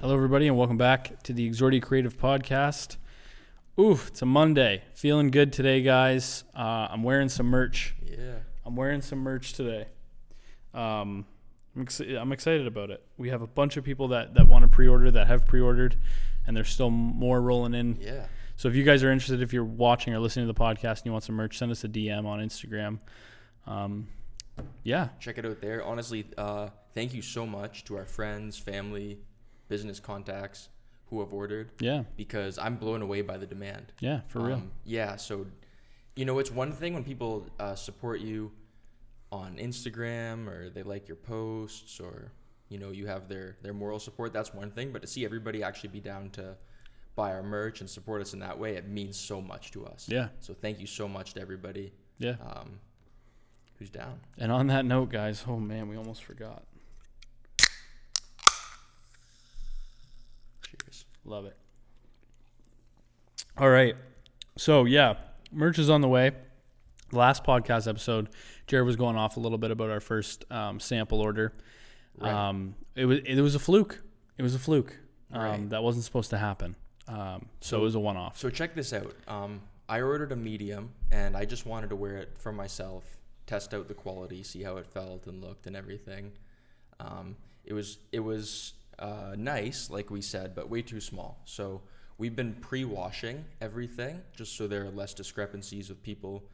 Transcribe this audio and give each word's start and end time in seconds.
Hello, 0.00 0.14
everybody, 0.14 0.46
and 0.46 0.56
welcome 0.56 0.76
back 0.76 1.22
to 1.24 1.32
the 1.32 1.48
Exordia 1.48 1.82
Creative 1.82 2.16
Podcast. 2.16 2.96
Oof, 3.80 4.08
it's 4.08 4.22
a 4.22 4.26
Monday. 4.26 4.84
Feeling 4.94 5.30
good 5.30 5.52
today, 5.52 5.82
guys. 5.82 6.44
Uh, 6.54 6.86
I'm 6.90 7.02
wearing 7.02 7.28
some 7.28 7.46
merch. 7.46 7.96
Yeah. 8.04 8.36
I'm 8.64 8.76
wearing 8.76 9.02
some 9.02 9.18
merch 9.18 9.54
today. 9.54 9.86
Um, 10.72 11.26
I'm, 11.74 11.82
ex- 11.82 12.00
I'm 12.00 12.30
excited 12.30 12.66
about 12.68 12.90
it. 12.90 13.02
We 13.16 13.30
have 13.30 13.42
a 13.42 13.46
bunch 13.46 13.76
of 13.76 13.82
people 13.82 14.08
that, 14.08 14.34
that 14.34 14.46
want 14.46 14.62
to 14.62 14.68
pre 14.68 14.86
order, 14.86 15.10
that 15.10 15.26
have 15.26 15.46
pre 15.46 15.60
ordered, 15.60 15.96
and 16.46 16.56
there's 16.56 16.70
still 16.70 16.90
more 16.90 17.40
rolling 17.40 17.74
in. 17.74 17.98
Yeah. 18.00 18.26
So 18.56 18.68
if 18.68 18.76
you 18.76 18.84
guys 18.84 19.02
are 19.02 19.10
interested, 19.10 19.42
if 19.42 19.52
you're 19.52 19.64
watching 19.64 20.14
or 20.14 20.20
listening 20.20 20.46
to 20.46 20.52
the 20.52 20.58
podcast 20.58 20.98
and 20.98 21.06
you 21.06 21.12
want 21.12 21.24
some 21.24 21.34
merch, 21.34 21.58
send 21.58 21.72
us 21.72 21.82
a 21.82 21.88
DM 21.88 22.24
on 22.24 22.38
Instagram. 22.38 23.00
Um, 23.66 24.06
yeah, 24.82 25.08
Check 25.20 25.38
it 25.38 25.46
out 25.46 25.60
there. 25.60 25.84
Honestly, 25.84 26.24
uh, 26.36 26.68
thank 26.94 27.14
you 27.14 27.22
so 27.22 27.46
much 27.46 27.84
to 27.84 27.96
our 27.96 28.04
friends, 28.04 28.58
family, 28.58 29.18
business 29.68 30.00
contacts 30.00 30.68
who 31.06 31.20
have 31.20 31.32
ordered 31.32 31.70
yeah, 31.80 32.02
because 32.16 32.58
I'm 32.58 32.76
blown 32.76 33.02
away 33.02 33.22
by 33.22 33.38
the 33.38 33.46
demand. 33.46 33.92
yeah, 34.00 34.20
for 34.28 34.40
real. 34.40 34.56
Um, 34.56 34.70
yeah. 34.84 35.16
So, 35.16 35.46
you 36.16 36.24
know, 36.24 36.38
it's 36.38 36.50
one 36.50 36.72
thing 36.72 36.94
when 36.94 37.04
people 37.04 37.46
uh, 37.58 37.74
support 37.74 38.20
you 38.20 38.52
on 39.32 39.56
Instagram 39.56 40.48
or 40.48 40.70
they 40.70 40.82
like 40.82 41.06
your 41.08 41.16
posts 41.16 42.00
or 42.00 42.32
you 42.70 42.78
know 42.78 42.90
you 42.90 43.06
have 43.06 43.28
their 43.28 43.56
their 43.62 43.74
moral 43.74 43.98
support. 43.98 44.32
That's 44.32 44.52
one 44.52 44.70
thing. 44.70 44.92
But 44.92 45.02
to 45.02 45.08
see 45.08 45.24
everybody 45.24 45.62
actually 45.62 45.90
be 45.90 46.00
down 46.00 46.30
to 46.30 46.56
buy 47.16 47.32
our 47.32 47.42
merch 47.42 47.80
and 47.80 47.90
support 47.90 48.22
us 48.22 48.32
in 48.32 48.38
that 48.38 48.56
way, 48.58 48.76
it 48.76 48.86
means 48.88 49.18
so 49.18 49.40
much 49.40 49.72
to 49.72 49.84
us. 49.84 50.06
Yeah, 50.08 50.28
So 50.38 50.54
thank 50.54 50.78
you 50.78 50.86
so 50.86 51.08
much 51.08 51.34
to 51.34 51.40
everybody 51.40 51.92
yeah. 52.18 52.36
um, 52.40 52.78
who's 53.76 53.90
down. 53.90 54.20
And 54.38 54.52
on 54.52 54.68
that 54.68 54.84
note, 54.84 55.10
guys, 55.10 55.44
oh 55.48 55.58
man, 55.58 55.88
we 55.88 55.96
almost 55.96 56.22
forgot. 56.22 56.62
Cheers. 60.68 61.06
Love 61.24 61.46
it. 61.46 61.56
All 63.56 63.68
right. 63.70 63.96
So, 64.56 64.84
yeah, 64.84 65.14
merch 65.52 65.78
is 65.78 65.90
on 65.90 66.00
the 66.00 66.08
way. 66.08 66.32
Last 67.12 67.42
podcast 67.44 67.88
episode, 67.88 68.28
Jared 68.66 68.84
was 68.86 68.96
going 68.96 69.16
off 69.16 69.36
a 69.36 69.40
little 69.40 69.56
bit 69.58 69.70
about 69.70 69.88
our 69.90 70.00
first 70.00 70.44
um, 70.50 70.78
sample 70.78 71.20
order. 71.20 71.54
Right. 72.18 72.32
Um, 72.32 72.74
it 72.94 73.06
was 73.06 73.20
it 73.24 73.40
was 73.40 73.54
a 73.54 73.58
fluke. 73.58 74.02
It 74.36 74.42
was 74.42 74.54
a 74.54 74.58
fluke. 74.58 74.96
Um, 75.32 75.40
Right. 75.42 75.70
That 75.70 75.82
wasn't 75.82 76.04
supposed 76.04 76.30
to 76.30 76.38
happen. 76.38 76.76
Um, 77.06 77.46
so, 77.60 77.78
it 77.78 77.82
was 77.82 77.94
a 77.94 78.00
one 78.00 78.16
off. 78.16 78.36
So 78.38 78.50
check 78.50 78.74
this 78.74 78.92
out. 78.92 79.14
Um, 79.26 79.62
I 79.88 80.02
ordered 80.02 80.32
a 80.32 80.36
medium, 80.36 80.90
and 81.10 81.34
I 81.34 81.46
just 81.46 81.64
wanted 81.64 81.88
to 81.90 81.96
wear 81.96 82.18
it 82.18 82.36
for 82.36 82.52
myself, 82.52 83.04
test 83.46 83.72
out 83.72 83.88
the 83.88 83.94
quality, 83.94 84.42
see 84.42 84.62
how 84.62 84.76
it 84.76 84.86
felt 84.86 85.26
and 85.26 85.42
looked 85.42 85.66
and 85.66 85.74
everything. 85.74 86.32
Um, 87.00 87.36
it 87.64 87.72
was 87.72 87.98
it 88.12 88.20
was 88.20 88.74
uh, 88.98 89.34
nice, 89.36 89.90
like 89.90 90.10
we 90.10 90.20
said, 90.20 90.54
but 90.54 90.68
way 90.68 90.82
too 90.82 91.00
small. 91.00 91.40
So 91.44 91.82
we've 92.18 92.34
been 92.34 92.54
pre-washing 92.54 93.44
everything 93.60 94.20
just 94.34 94.56
so 94.56 94.66
there 94.66 94.84
are 94.84 94.90
less 94.90 95.14
discrepancies 95.14 95.88
with 95.88 96.02
people 96.02 96.44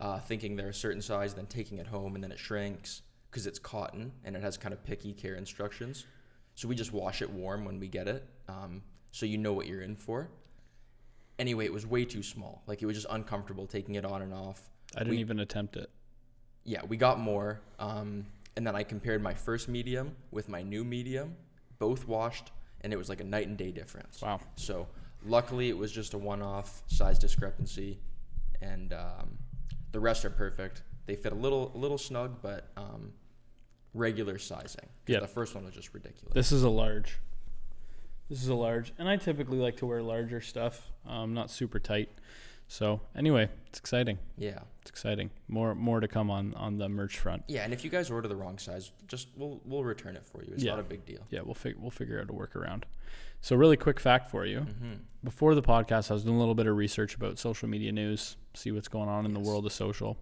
uh, 0.00 0.18
thinking 0.18 0.56
they're 0.56 0.68
a 0.68 0.74
certain 0.74 1.02
size, 1.02 1.34
then 1.34 1.46
taking 1.46 1.78
it 1.78 1.86
home 1.86 2.14
and 2.14 2.24
then 2.24 2.32
it 2.32 2.38
shrinks 2.38 3.02
because 3.30 3.46
it's 3.46 3.58
cotton 3.58 4.12
and 4.24 4.36
it 4.36 4.42
has 4.42 4.56
kind 4.56 4.72
of 4.72 4.84
picky 4.84 5.12
care 5.12 5.34
instructions. 5.34 6.06
So 6.54 6.68
we 6.68 6.74
just 6.74 6.92
wash 6.92 7.22
it 7.22 7.30
warm 7.30 7.64
when 7.64 7.80
we 7.80 7.88
get 7.88 8.08
it, 8.08 8.26
um, 8.48 8.82
so 9.10 9.26
you 9.26 9.38
know 9.38 9.52
what 9.52 9.66
you're 9.66 9.82
in 9.82 9.96
for 9.96 10.28
anyway, 11.38 11.64
it 11.64 11.72
was 11.72 11.86
way 11.86 12.04
too 12.04 12.22
small. 12.22 12.62
Like 12.66 12.82
it 12.82 12.86
was 12.86 12.96
just 12.96 13.08
uncomfortable 13.10 13.66
taking 13.66 13.96
it 13.96 14.04
on 14.04 14.22
and 14.22 14.32
off. 14.32 14.70
I 14.94 15.00
didn't 15.00 15.14
we- 15.14 15.18
even 15.18 15.40
attempt 15.40 15.76
it. 15.76 15.90
Yeah, 16.64 16.82
we 16.86 16.96
got 16.96 17.18
more. 17.18 17.60
Um, 17.80 18.24
and 18.56 18.64
then 18.64 18.76
I 18.76 18.84
compared 18.84 19.20
my 19.20 19.34
first 19.34 19.68
medium 19.68 20.14
with 20.30 20.48
my 20.48 20.62
new 20.62 20.84
medium, 20.84 21.34
both 21.78 22.06
washed, 22.06 22.52
and 22.82 22.92
it 22.92 22.96
was 22.96 23.08
like 23.08 23.20
a 23.20 23.24
night 23.24 23.46
and 23.46 23.56
day 23.56 23.70
difference. 23.70 24.20
Wow. 24.22 24.40
So 24.56 24.86
luckily, 25.24 25.68
it 25.68 25.76
was 25.76 25.92
just 25.92 26.14
a 26.14 26.18
one-off 26.18 26.82
size 26.86 27.18
discrepancy, 27.18 27.98
and 28.60 28.92
um, 28.92 29.38
the 29.92 30.00
rest 30.00 30.24
are 30.24 30.30
perfect. 30.30 30.82
They 31.06 31.16
fit 31.16 31.32
a 31.32 31.36
little, 31.36 31.72
a 31.74 31.78
little 31.78 31.98
snug, 31.98 32.38
but 32.42 32.68
um, 32.76 33.12
regular 33.94 34.38
sizing. 34.38 34.88
Yeah. 35.06 35.20
The 35.20 35.26
first 35.26 35.54
one 35.54 35.64
was 35.64 35.74
just 35.74 35.92
ridiculous. 35.94 36.34
This 36.34 36.52
is 36.52 36.62
a 36.62 36.70
large. 36.70 37.18
This 38.28 38.42
is 38.42 38.48
a 38.48 38.54
large, 38.54 38.92
and 38.98 39.08
I 39.08 39.16
typically 39.16 39.58
like 39.58 39.76
to 39.78 39.86
wear 39.86 40.02
larger 40.02 40.40
stuff, 40.40 40.90
um, 41.06 41.34
not 41.34 41.50
super 41.50 41.78
tight. 41.78 42.08
So 42.68 43.00
anyway, 43.16 43.48
it's 43.68 43.78
exciting. 43.78 44.18
yeah. 44.38 44.60
It's 44.80 44.90
exciting. 44.90 45.30
More 45.46 45.76
more 45.76 46.00
to 46.00 46.08
come 46.08 46.28
on 46.28 46.54
on 46.54 46.76
the 46.76 46.88
merch 46.88 47.16
front. 47.18 47.44
Yeah, 47.46 47.62
and 47.62 47.72
if 47.72 47.84
you 47.84 47.90
guys 47.90 48.10
order 48.10 48.26
the 48.26 48.34
wrong 48.34 48.58
size, 48.58 48.90
just 49.06 49.28
we'll 49.36 49.60
we'll 49.64 49.84
return 49.84 50.16
it 50.16 50.24
for 50.26 50.42
you. 50.42 50.52
It's 50.54 50.64
Yeah. 50.64 50.72
not 50.72 50.80
a 50.80 50.82
big 50.82 51.04
deal. 51.06 51.20
Yeah, 51.30 51.42
we'll 51.44 51.54
fig- 51.54 51.76
we'll 51.78 51.92
figure 51.92 52.20
out 52.20 52.28
a 52.28 52.32
workaround. 52.32 52.82
So 53.42 53.54
really 53.54 53.76
quick 53.76 54.00
fact 54.00 54.28
for 54.28 54.44
you. 54.44 54.60
Mm-hmm. 54.60 54.92
Before 55.22 55.54
the 55.54 55.62
podcast, 55.62 56.10
I 56.10 56.14
was 56.14 56.24
doing 56.24 56.34
a 56.34 56.38
little 56.40 56.56
bit 56.56 56.66
of 56.66 56.76
research 56.76 57.14
about 57.14 57.38
social 57.38 57.68
media 57.68 57.92
news, 57.92 58.36
see 58.54 58.72
what's 58.72 58.88
going 58.88 59.08
on 59.08 59.24
in 59.24 59.34
the 59.34 59.40
world 59.40 59.66
of 59.66 59.72
social. 59.72 60.16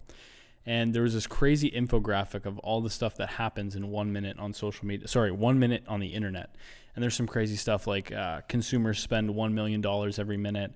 And 0.63 0.93
there 0.93 1.01
was 1.01 1.15
this 1.15 1.25
crazy 1.25 1.71
infographic 1.71 2.45
of 2.45 2.59
all 2.59 2.81
the 2.81 2.89
stuff 2.91 3.15
that 3.15 3.29
happens 3.29 3.75
in 3.75 3.89
one 3.89 4.13
minute 4.13 4.37
on 4.37 4.53
social 4.53 4.85
media. 4.85 5.07
Sorry, 5.07 5.31
one 5.31 5.57
minute 5.57 5.83
on 5.87 5.99
the 5.99 6.09
internet. 6.09 6.55
And 6.95 7.01
there's 7.01 7.15
some 7.15 7.25
crazy 7.25 7.55
stuff 7.55 7.87
like 7.87 8.11
uh, 8.11 8.41
consumers 8.47 8.99
spend 8.99 9.31
$1 9.31 9.53
million 9.53 9.83
every 10.19 10.37
minute. 10.37 10.73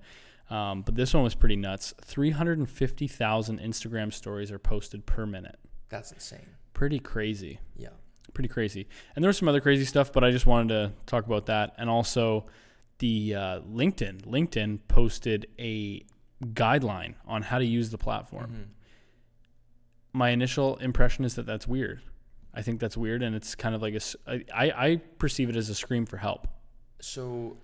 Um, 0.48 0.82
but 0.82 0.94
this 0.94 1.12
one 1.12 1.24
was 1.24 1.34
pretty 1.34 1.56
nuts. 1.56 1.92
350,000 2.02 3.60
Instagram 3.60 4.12
stories 4.12 4.50
are 4.52 4.58
posted 4.58 5.04
per 5.06 5.26
minute. 5.26 5.58
That's 5.88 6.12
insane. 6.12 6.46
Pretty 6.74 6.98
crazy 6.98 7.58
Yeah. 7.76 7.88
pretty 8.34 8.48
crazy. 8.48 8.86
And 9.14 9.22
there 9.24 9.28
was 9.28 9.38
some 9.38 9.48
other 9.48 9.60
crazy 9.62 9.84
stuff, 9.86 10.12
but 10.12 10.22
I 10.22 10.30
just 10.30 10.44
wanted 10.46 10.68
to 10.68 10.92
talk 11.06 11.24
about 11.26 11.46
that. 11.46 11.74
And 11.78 11.88
also, 11.88 12.46
the 12.98 13.34
uh, 13.34 13.60
LinkedIn. 13.60 14.22
LinkedIn 14.26 14.80
posted 14.88 15.46
a 15.58 16.04
guideline 16.44 17.14
on 17.26 17.42
how 17.42 17.58
to 17.58 17.64
use 17.64 17.88
the 17.90 17.96
platform. 17.98 18.50
Mhm. 18.50 18.66
My 20.12 20.30
initial 20.30 20.76
impression 20.76 21.24
is 21.24 21.34
that 21.36 21.46
that's 21.46 21.66
weird. 21.66 22.02
I 22.54 22.62
think 22.62 22.80
that's 22.80 22.96
weird, 22.96 23.22
and 23.22 23.34
it's 23.36 23.54
kind 23.54 23.74
of 23.74 23.82
like 23.82 23.94
a. 23.94 24.00
I 24.54 24.70
I 24.90 24.96
perceive 25.18 25.48
it 25.50 25.56
as 25.56 25.68
a 25.68 25.74
scream 25.74 26.06
for 26.06 26.16
help. 26.16 26.48
So, 27.00 27.58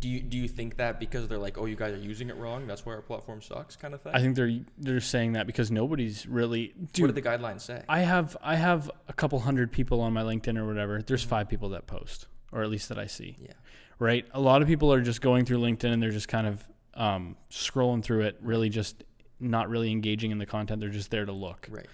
do 0.00 0.08
you 0.08 0.20
do 0.20 0.36
you 0.36 0.48
think 0.48 0.76
that 0.76 1.00
because 1.00 1.28
they're 1.28 1.38
like, 1.38 1.58
oh, 1.58 1.66
you 1.66 1.76
guys 1.76 1.94
are 1.94 1.98
using 1.98 2.28
it 2.28 2.36
wrong, 2.36 2.66
that's 2.66 2.84
why 2.84 2.94
our 2.94 3.02
platform 3.02 3.40
sucks, 3.40 3.76
kind 3.76 3.94
of 3.94 4.02
thing? 4.02 4.12
I 4.14 4.20
think 4.20 4.36
they're 4.36 4.60
they're 4.78 5.00
saying 5.00 5.32
that 5.32 5.46
because 5.46 5.70
nobody's 5.70 6.26
really. 6.26 6.72
what 6.76 6.92
Dude, 6.92 7.14
did 7.14 7.24
the 7.24 7.28
guidelines 7.28 7.62
say? 7.62 7.82
I 7.88 8.00
have 8.00 8.36
I 8.42 8.56
have 8.56 8.90
a 9.08 9.12
couple 9.12 9.38
hundred 9.40 9.72
people 9.72 10.00
on 10.00 10.12
my 10.12 10.22
LinkedIn 10.22 10.58
or 10.58 10.66
whatever. 10.66 11.02
There's 11.02 11.24
five 11.24 11.48
people 11.48 11.70
that 11.70 11.86
post, 11.86 12.26
or 12.52 12.62
at 12.62 12.70
least 12.70 12.88
that 12.88 12.98
I 12.98 13.06
see. 13.06 13.36
yeah. 13.40 13.52
right? 13.98 14.26
A 14.32 14.40
lot 14.40 14.62
of 14.62 14.68
people 14.68 14.92
are 14.92 15.00
just 15.00 15.20
going 15.20 15.44
through 15.44 15.58
LinkedIn 15.58 15.92
and 15.92 16.02
they're 16.02 16.10
just 16.10 16.28
kind 16.28 16.46
of 16.46 16.68
um, 16.94 17.36
scrolling 17.50 18.02
through 18.02 18.22
it, 18.22 18.38
really 18.40 18.68
just 18.68 19.04
not 19.38 19.68
really 19.68 19.90
engaging 19.90 20.30
in 20.30 20.38
the 20.38 20.46
content. 20.46 20.80
They're 20.80 20.88
just 20.88 21.10
there 21.10 21.24
to 21.24 21.32
look. 21.32 21.68
Right. 21.70 21.86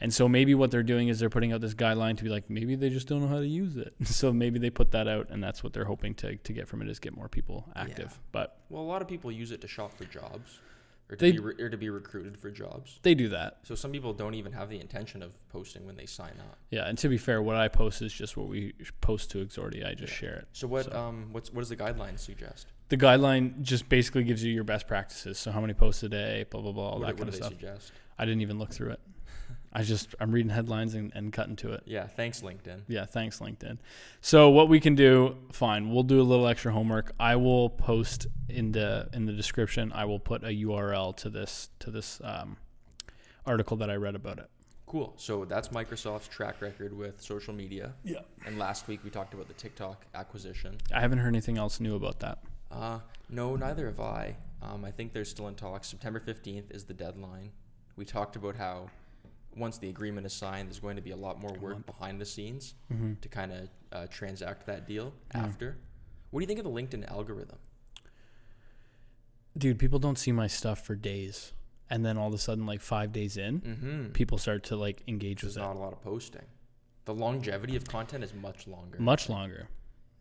And 0.00 0.12
so 0.14 0.28
maybe 0.28 0.54
what 0.54 0.70
they're 0.70 0.82
doing 0.84 1.08
is 1.08 1.18
they're 1.18 1.28
putting 1.30 1.52
out 1.52 1.60
this 1.60 1.74
guideline 1.74 2.16
to 2.18 2.24
be 2.24 2.30
like, 2.30 2.48
maybe 2.48 2.76
they 2.76 2.88
just 2.88 3.08
don't 3.08 3.20
know 3.20 3.26
how 3.28 3.40
to 3.40 3.46
use 3.46 3.76
it. 3.76 3.94
so 4.04 4.32
maybe 4.32 4.58
they 4.58 4.70
put 4.70 4.92
that 4.92 5.08
out 5.08 5.28
and 5.30 5.42
that's 5.42 5.64
what 5.64 5.72
they're 5.72 5.84
hoping 5.84 6.14
to, 6.16 6.36
to 6.36 6.52
get 6.52 6.68
from 6.68 6.82
it 6.82 6.88
is 6.88 6.98
get 7.00 7.16
more 7.16 7.28
people 7.28 7.68
active. 7.74 8.10
Yeah. 8.12 8.18
But 8.32 8.56
Well, 8.70 8.82
a 8.82 8.84
lot 8.84 9.02
of 9.02 9.08
people 9.08 9.32
use 9.32 9.50
it 9.50 9.60
to 9.62 9.68
shop 9.68 9.92
for 9.96 10.04
jobs, 10.04 10.60
or 11.10 11.16
to 11.16 11.24
They- 11.24 11.32
be 11.32 11.38
re- 11.40 11.54
or 11.58 11.68
to 11.68 11.76
be 11.76 11.90
recruited 11.90 12.36
for 12.38 12.50
jobs. 12.50 13.00
they 13.02 13.14
do 13.14 13.28
that. 13.30 13.58
So 13.64 13.74
some 13.74 13.90
people 13.90 14.12
don't 14.12 14.34
even 14.34 14.52
have 14.52 14.68
the 14.70 14.78
intention 14.78 15.20
of 15.22 15.32
posting 15.48 15.84
when 15.86 15.96
they 15.96 16.06
sign 16.06 16.34
up. 16.48 16.58
Yeah. 16.70 16.84
And 16.86 16.96
to 16.98 17.08
be 17.08 17.18
fair, 17.18 17.42
what 17.42 17.56
I 17.56 17.66
post 17.68 18.00
is 18.02 18.12
just 18.12 18.36
what 18.36 18.46
we 18.48 18.74
post 19.00 19.30
to 19.32 19.44
Exordia. 19.44 19.86
I 19.88 19.94
just 19.94 20.12
Yeah. 20.12 20.18
share 20.18 20.36
it. 20.36 20.48
So 20.52 20.68
what 20.68 20.84
So- 20.84 20.92
um 20.92 21.28
what's 21.32 21.52
what 21.52 21.60
does 21.62 21.70
the 21.70 21.76
guideline 21.76 22.18
suggest? 22.18 22.68
The 22.90 22.96
guideline 22.96 23.62
just 23.62 23.88
basically 23.88 24.22
gives 24.24 24.44
you 24.44 24.52
your 24.52 24.64
best 24.64 24.86
practices. 24.86 25.38
So 25.38 25.50
how 25.50 25.60
many 25.60 25.74
posts 25.74 26.02
a 26.04 26.08
day, 26.08 26.46
blah, 26.50 26.60
blah, 26.60 26.72
blah, 26.72 26.88
all 26.90 26.98
what 27.00 27.06
that 27.08 27.16
do, 27.16 27.18
kind 27.18 27.18
what 27.20 27.28
of 27.28 27.32
they 27.34 27.38
stuff. 27.38 27.52
suggest? 27.52 27.92
I 28.18 28.24
didn't 28.24 28.40
even 28.42 28.58
look 28.58 28.70
through 28.72 28.90
it. 28.92 29.00
I 29.72 29.82
just 29.82 30.14
I'm 30.20 30.32
reading 30.32 30.50
headlines 30.50 30.94
and, 30.94 31.12
and 31.14 31.32
cutting 31.32 31.56
to 31.56 31.72
it. 31.72 31.82
Yeah. 31.84 32.06
Thanks, 32.06 32.40
LinkedIn. 32.40 32.82
Yeah, 32.88 33.04
thanks 33.04 33.38
LinkedIn. 33.38 33.78
So 34.20 34.50
what 34.50 34.68
we 34.68 34.80
can 34.80 34.94
do, 34.94 35.36
fine, 35.52 35.90
we'll 35.90 36.02
do 36.02 36.20
a 36.20 36.22
little 36.22 36.46
extra 36.46 36.72
homework. 36.72 37.12
I 37.20 37.36
will 37.36 37.70
post 37.70 38.26
in 38.48 38.72
the 38.72 39.08
in 39.12 39.26
the 39.26 39.32
description. 39.32 39.92
I 39.92 40.04
will 40.06 40.20
put 40.20 40.42
a 40.42 40.48
URL 40.48 41.16
to 41.18 41.30
this 41.30 41.70
to 41.80 41.90
this 41.90 42.20
um, 42.24 42.56
article 43.46 43.76
that 43.78 43.90
I 43.90 43.96
read 43.96 44.14
about 44.14 44.38
it. 44.38 44.48
Cool. 44.86 45.12
So 45.18 45.44
that's 45.44 45.68
Microsoft's 45.68 46.28
track 46.28 46.62
record 46.62 46.96
with 46.96 47.20
social 47.20 47.52
media. 47.52 47.92
Yeah. 48.04 48.20
And 48.46 48.58
last 48.58 48.88
week 48.88 49.00
we 49.04 49.10
talked 49.10 49.34
about 49.34 49.46
the 49.46 49.54
TikTok 49.54 50.06
acquisition. 50.14 50.78
I 50.94 51.00
haven't 51.00 51.18
heard 51.18 51.28
anything 51.28 51.58
else 51.58 51.78
new 51.78 51.94
about 51.94 52.20
that. 52.20 52.38
Uh, 52.70 53.00
no, 53.28 53.54
neither 53.54 53.86
have 53.86 54.00
I. 54.00 54.36
Um, 54.62 54.86
I 54.86 54.90
think 54.90 55.12
they're 55.12 55.26
still 55.26 55.48
in 55.48 55.54
talks. 55.54 55.88
September 55.88 56.20
15th 56.20 56.74
is 56.74 56.84
the 56.84 56.94
deadline. 56.94 57.50
We 57.96 58.06
talked 58.06 58.36
about 58.36 58.56
how 58.56 58.88
once 59.58 59.78
the 59.78 59.88
agreement 59.88 60.26
is 60.26 60.32
signed, 60.32 60.68
there's 60.68 60.80
going 60.80 60.96
to 60.96 61.02
be 61.02 61.10
a 61.10 61.16
lot 61.16 61.40
more 61.40 61.52
work 61.54 61.84
behind 61.86 62.20
the 62.20 62.26
scenes 62.26 62.74
Mm-hmm. 62.92 63.14
to 63.20 63.28
kind 63.28 63.52
of 63.52 63.68
uh, 63.92 64.06
transact 64.08 64.66
that 64.66 64.86
deal 64.86 65.12
Yeah. 65.34 65.42
after. 65.46 65.76
What 66.30 66.40
do 66.40 66.42
you 66.44 66.46
think 66.46 66.58
of 66.58 66.64
the 66.64 66.70
LinkedIn 66.70 67.10
algorithm? 67.10 67.58
Dude, 69.56 69.78
people 69.78 69.98
don't 69.98 70.18
see 70.18 70.30
my 70.32 70.46
stuff 70.46 70.84
for 70.84 70.94
days, 70.94 71.52
and 71.90 72.04
then 72.04 72.16
all 72.16 72.28
of 72.28 72.34
a 72.34 72.38
sudden, 72.38 72.66
like 72.66 72.80
five 72.80 73.12
days 73.12 73.36
in, 73.36 73.60
Mm-hmm. 73.60 74.06
people 74.12 74.38
start 74.38 74.62
to 74.64 74.76
like 74.76 75.02
engage 75.08 75.40
There's 75.42 75.56
with 75.56 75.64
it. 75.64 75.66
not 75.66 75.76
a 75.76 75.78
lot 75.78 75.92
of 75.92 76.02
posting. 76.02 76.44
The 77.06 77.14
longevity 77.14 77.74
of 77.76 77.84
content 77.84 78.22
is 78.22 78.34
much 78.34 78.66
longer. 78.66 78.98
Much 79.00 79.28
longer, 79.28 79.68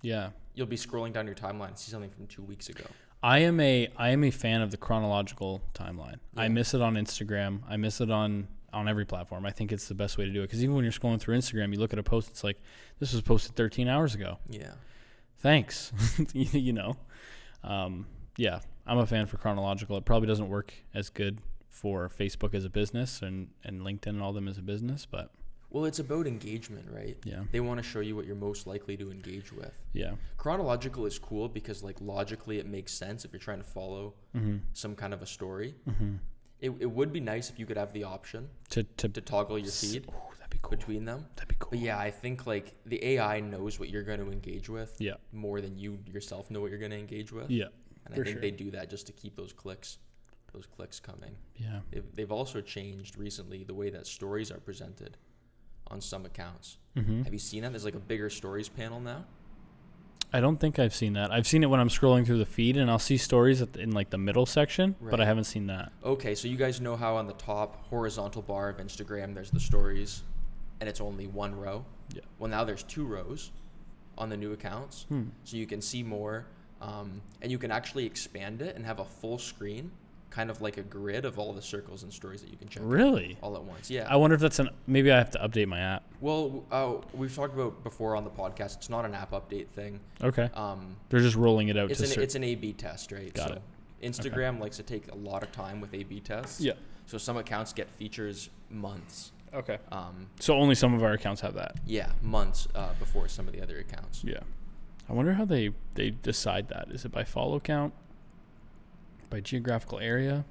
Yeah. 0.01 0.29
You'll 0.55 0.65
be 0.67 0.77
scrolling 0.77 1.13
down 1.13 1.27
your 1.27 1.35
timeline 1.35 1.67
and 1.67 1.77
see 1.77 1.91
something 1.91 2.09
from 2.09 2.25
two 2.27 2.41
weeks 2.41 2.69
ago. 2.69 2.85
I 3.21 3.39
am 3.39 3.59
a 3.59 3.89
I 3.97 4.09
am 4.09 4.23
a 4.23 4.31
fan 4.31 4.61
of 4.61 4.71
the 4.71 4.77
chronological 4.77 5.61
timeline. 5.73 6.15
I 6.35 6.47
miss 6.47 6.73
it 6.73 6.81
on 6.81 6.95
Instagram. 6.95 7.61
I 7.67 7.75
miss 7.77 7.99
it 8.01 8.09
on 8.09 8.47
on 8.73 8.87
every 8.87 9.05
platform. 9.05 9.45
I 9.45 9.51
think 9.51 9.71
it's 9.71 9.87
the 9.87 9.95
best 9.95 10.17
way 10.17 10.25
to 10.25 10.31
do 10.31 10.41
it 10.41 10.47
because 10.47 10.63
even 10.63 10.75
when 10.75 10.83
you're 10.83 10.91
scrolling 10.91 11.19
through 11.19 11.37
Instagram, 11.37 11.73
you 11.73 11.79
look 11.79 11.93
at 11.93 11.99
a 11.99 12.03
post. 12.03 12.29
It's 12.29 12.43
like 12.43 12.59
this 12.99 13.13
was 13.13 13.21
posted 13.21 13.55
13 13.55 13.87
hours 13.87 14.13
ago. 14.15 14.37
Yeah. 14.49 14.73
Thanks. 15.39 15.91
you 16.33 16.73
know, 16.73 16.97
um, 17.63 18.07
yeah. 18.37 18.59
I'm 18.85 18.97
a 18.99 19.05
fan 19.05 19.25
for 19.27 19.37
chronological. 19.37 19.97
It 19.97 20.05
probably 20.05 20.27
doesn't 20.27 20.47
work 20.49 20.73
as 20.93 21.09
good 21.09 21.39
for 21.69 22.09
Facebook 22.09 22.53
as 22.55 22.65
a 22.65 22.69
business 22.69 23.21
and 23.21 23.49
and 23.63 23.81
LinkedIn 23.81 24.07
and 24.07 24.21
all 24.21 24.33
them 24.33 24.47
as 24.47 24.57
a 24.57 24.61
business, 24.61 25.05
but 25.05 25.29
Well, 25.69 25.85
it's 25.85 25.99
about 25.99 26.25
engagement, 26.25 26.85
right? 26.89 27.17
yeah, 27.25 27.43
They 27.51 27.59
want 27.59 27.77
to 27.79 27.83
show 27.83 27.99
you 27.99 28.15
what 28.15 28.25
you're 28.25 28.35
most 28.37 28.65
likely 28.65 28.95
to 28.97 29.11
engage 29.11 29.51
with. 29.51 29.73
yeah. 29.93 30.13
Chronological 30.37 31.05
is 31.05 31.19
cool 31.19 31.49
because, 31.49 31.83
like, 31.83 31.99
logically, 31.99 32.57
it 32.59 32.65
makes 32.65 32.93
sense 32.93 33.25
if 33.25 33.33
you're 33.33 33.39
trying 33.41 33.59
to 33.59 33.65
follow 33.65 34.13
Mm-hmm. 34.35 34.57
some 34.73 34.95
kind 34.95 35.13
of 35.13 35.21
a 35.21 35.25
story. 35.25 35.75
Mm-hmm. 35.87 36.15
It, 36.59 36.71
it 36.79 36.89
would 36.91 37.13
be 37.13 37.19
nice 37.19 37.49
if 37.49 37.59
you 37.59 37.65
could 37.65 37.77
have 37.77 37.93
the 37.93 38.03
option 38.03 38.49
To 38.71 38.83
to, 38.83 39.09
to 39.09 39.21
toggle 39.21 39.59
your 39.59 39.71
feed 39.71 40.05
Oh, 40.09 40.31
that'd 40.37 40.49
be 40.49 40.57
cool. 40.61 40.71
between 40.71 41.05
them. 41.05 41.25
That'd 41.35 41.49
be 41.49 41.55
cool. 41.59 41.69
But 41.71 41.79
yeah, 41.79 41.99
I 41.99 42.09
think 42.09 42.47
like 42.47 42.75
the 42.85 43.03
AI 43.05 43.39
knows 43.41 43.79
what 43.79 43.89
you're 43.89 44.03
going 44.03 44.19
to 44.19 44.31
engage 44.31 44.67
with 44.69 44.95
Yeah. 44.99 45.15
more 45.31 45.61
than 45.61 45.77
you 45.77 45.99
yourself 46.11 46.49
know 46.49 46.61
what 46.61 46.69
you're 46.71 46.79
going 46.79 46.91
to 46.91 46.97
engage 46.97 47.31
with. 47.31 47.49
Yeah. 47.51 47.65
and 48.05 48.13
I 48.13 48.17
think 48.17 48.27
sure. 48.37 48.41
they 48.41 48.51
do 48.51 48.71
that 48.71 48.89
just 48.89 49.05
to 49.07 49.13
keep 49.13 49.35
those 49.35 49.53
clicks, 49.53 49.99
those 50.53 50.65
clicks 50.65 50.99
coming. 50.99 51.35
Yeah. 51.57 51.81
They've, 51.91 52.05
they've 52.15 52.31
also 52.31 52.61
changed 52.61 53.17
recently 53.17 53.63
the 53.63 53.73
way 53.75 53.89
that 53.91 54.07
stories 54.07 54.49
are 54.51 54.59
presented 54.59 55.17
on 55.89 56.01
some 56.01 56.25
accounts. 56.25 56.77
Mm-hmm. 56.95 57.21
Have 57.23 57.33
you 57.33 57.39
seen 57.39 57.61
that? 57.63 57.71
There's 57.71 57.85
like 57.85 57.95
a 57.95 57.99
bigger 57.99 58.29
stories 58.29 58.67
panel 58.67 58.99
now. 58.99 59.25
I 60.33 60.39
don't 60.39 60.57
think 60.57 60.77
I've 60.77 60.93
seen 60.93 61.13
that. 61.13 61.31
I've 61.31 61.47
seen 61.47 61.63
it 61.63 61.67
when 61.67 61.79
I'm 61.79 61.89
scrolling 61.89 62.25
through 62.25 62.39
the 62.39 62.45
feed, 62.45 62.77
and 62.77 62.91
I'll 62.91 62.99
see 62.99 63.17
stories 63.17 63.59
the, 63.59 63.79
in 63.79 63.91
like 63.91 64.09
the 64.09 64.17
middle 64.17 64.45
section, 64.45 64.95
but 65.01 65.21
I 65.21 65.25
haven't 65.25 65.45
seen 65.45 65.67
that. 65.67 65.91
Okay, 66.03 66.35
so 66.35 66.47
you 66.47 66.57
guys 66.57 66.81
know 66.81 66.95
how 66.97 67.15
on 67.15 67.27
the 67.27 67.33
top 67.33 67.85
horizontal 67.87 68.41
bar 68.41 68.69
of 68.69 68.77
Instagram 68.77 69.33
there's 69.33 69.51
the 69.51 69.59
stories 69.59 70.23
and 70.79 70.89
it's 70.89 71.01
only 71.01 71.27
one 71.27 71.55
row? 71.55 71.85
Yeah. 72.13 72.21
Well, 72.39 72.49
now 72.49 72.63
there's 72.63 72.83
two 72.83 73.05
rows 73.05 73.51
on 74.17 74.29
the 74.29 74.37
new 74.37 74.53
accounts. 74.53 75.05
Hmm. 75.09 75.25
So 75.43 75.57
you 75.57 75.65
can 75.65 75.81
see 75.81 76.03
more 76.03 76.45
um, 76.81 77.21
and 77.41 77.51
you 77.51 77.57
can 77.57 77.71
actually 77.71 78.05
expand 78.05 78.61
it 78.61 78.75
and 78.75 78.85
have 78.85 78.99
a 78.99 79.05
full 79.05 79.37
screen, 79.37 79.91
kind 80.29 80.49
of 80.49 80.61
like 80.61 80.77
a 80.77 80.83
grid 80.83 81.25
of 81.25 81.39
all 81.39 81.53
the 81.53 81.61
circles 81.61 82.03
and 82.03 82.11
stories 82.13 82.41
that 82.41 82.51
you 82.51 82.57
can 82.57 82.67
check 82.67 82.83
out 82.83 82.89
Really? 82.89 83.37
all 83.41 83.55
at 83.55 83.63
once. 83.63 83.89
Yeah. 83.89 84.07
I 84.09 84.15
wonder 84.17 84.35
if 84.35 84.41
that's 84.41 84.59
an. 84.59 84.69
Maybe 84.85 85.11
I 85.11 85.17
have 85.17 85.31
to 85.31 85.39
update 85.39 85.67
my 85.67 85.79
app. 85.79 86.03
well, 86.21 86.63
uh, 86.71 86.93
we've 87.13 87.33
talked 87.35 87.53
about 87.53 87.83
before 87.83 88.15
on 88.15 88.23
the 88.23 88.29
podcast. 88.29 88.77
It's 88.77 88.89
not 88.89 89.05
an 89.05 89.15
app 89.15 89.31
update 89.31 89.67
thing. 89.67 89.99
Okay. 90.23 90.49
Um, 90.53 90.97
They're 91.09 91.19
just 91.21 91.35
rolling 91.35 91.69
it 91.69 91.77
out 91.77 91.89
it's 91.91 91.99
to 92.01 92.05
an 92.05 92.11
cer- 92.11 92.21
it's 92.21 92.35
an 92.35 92.43
A/B 92.43 92.73
test, 92.73 93.11
right? 93.11 93.33
Got 93.33 93.47
so 93.49 93.53
it. 93.55 93.61
Instagram 94.03 94.59
likes 94.59 94.77
to 94.77 94.83
take 94.83 95.11
a 95.11 95.15
lot 95.15 95.41
of 95.43 95.51
time 95.51 95.81
with 95.81 95.93
A/B 95.93 96.19
tests. 96.19 96.61
Yeah. 96.61 96.73
So 97.07 97.17
some 97.17 97.37
accounts 97.37 97.73
get 97.73 97.89
features 97.91 98.49
months. 98.69 99.31
Okay. 99.53 99.79
Um, 99.91 100.27
So 100.39 100.53
only 100.55 100.75
some 100.75 100.93
of 100.93 101.01
our 101.03 101.13
accounts 101.13 101.39
have 101.41 101.53
that. 101.55 101.77
yeah, 101.85 102.11
months 102.21 102.67
uh, 102.75 102.89
before 102.99 103.27
some 103.29 103.47
of 103.47 103.53
the 103.53 103.61
other 103.61 103.79
accounts. 103.79 104.23
Yeah. 104.23 104.39
I 105.09 105.13
wonder 105.13 105.33
how 105.33 105.45
they 105.45 105.71
they 105.95 106.09
decide 106.11 106.67
that. 106.67 106.89
Is 106.91 107.05
it 107.05 107.11
by 107.13 107.23
follow 107.23 107.59
count? 107.61 107.93
By 109.29 109.39
geographical 109.41 109.99
area? 109.99 110.45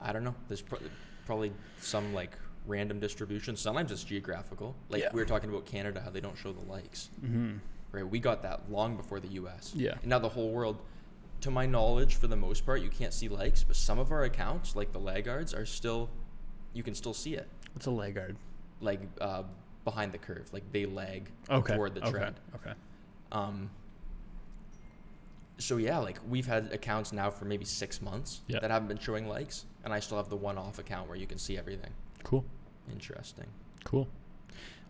I 0.00 0.12
don't 0.12 0.24
know. 0.24 0.34
There's 0.48 0.62
pro- 0.62 0.78
probably 1.26 1.52
some 1.80 2.14
like 2.14 2.36
random 2.66 3.00
distribution. 3.00 3.56
Sometimes 3.56 3.90
it's 3.90 4.04
geographical. 4.04 4.74
Like 4.88 5.02
Yeah. 5.02 5.10
we 5.12 5.20
were 5.20 5.26
talking 5.26 5.50
about 5.50 5.66
Canada, 5.66 6.00
how 6.00 6.10
they 6.10 6.20
don't 6.20 6.36
show 6.36 6.52
the 6.52 6.70
likes. 6.70 7.10
Mm-hmm. 7.24 7.56
Right? 7.90 8.08
We 8.08 8.20
got 8.20 8.42
that 8.42 8.70
long 8.70 8.96
before 8.96 9.20
the 9.20 9.28
U.S. 9.28 9.72
Yeah. 9.74 9.94
And 10.00 10.06
now 10.06 10.18
the 10.18 10.28
whole 10.28 10.50
world, 10.50 10.78
to 11.42 11.50
my 11.50 11.66
knowledge, 11.66 12.14
for 12.16 12.26
the 12.28 12.36
most 12.36 12.64
part, 12.64 12.80
you 12.80 12.88
can't 12.88 13.12
see 13.12 13.28
likes, 13.28 13.64
but 13.64 13.76
some 13.76 13.98
of 13.98 14.12
our 14.12 14.24
accounts, 14.24 14.76
like 14.76 14.92
the 14.92 15.00
laggards, 15.00 15.52
are 15.52 15.66
still, 15.66 16.08
you 16.72 16.82
can 16.82 16.94
still 16.94 17.12
see 17.14 17.34
it, 17.34 17.48
What's 17.74 17.86
a 17.86 17.90
laggard? 17.90 18.36
like 18.80 19.00
uh, 19.20 19.42
behind 19.84 20.12
the 20.12 20.18
curve, 20.18 20.48
like 20.52 20.62
they 20.72 20.86
lag 20.86 21.28
Okay. 21.50 21.74
toward 21.74 21.94
the 21.94 22.02
okay. 22.02 22.10
trend. 22.10 22.36
Okay. 22.54 22.72
Um, 23.32 23.70
so 25.62 25.76
yeah, 25.76 25.98
like 25.98 26.18
we've 26.28 26.46
had 26.46 26.72
accounts 26.72 27.12
now 27.12 27.30
for 27.30 27.44
maybe 27.44 27.64
six 27.64 28.02
months 28.02 28.40
Yeah. 28.48 28.58
that 28.60 28.70
haven't 28.70 28.88
been 28.88 28.98
showing 28.98 29.28
likes, 29.28 29.64
and 29.84 29.92
I 29.92 30.00
still 30.00 30.16
have 30.18 30.28
the 30.28 30.36
one-off 30.36 30.78
account 30.78 31.08
where 31.08 31.16
you 31.16 31.26
can 31.26 31.38
see 31.38 31.56
everything. 31.56 31.90
Cool. 32.24 32.44
Interesting. 32.92 33.46
Cool. 33.84 34.08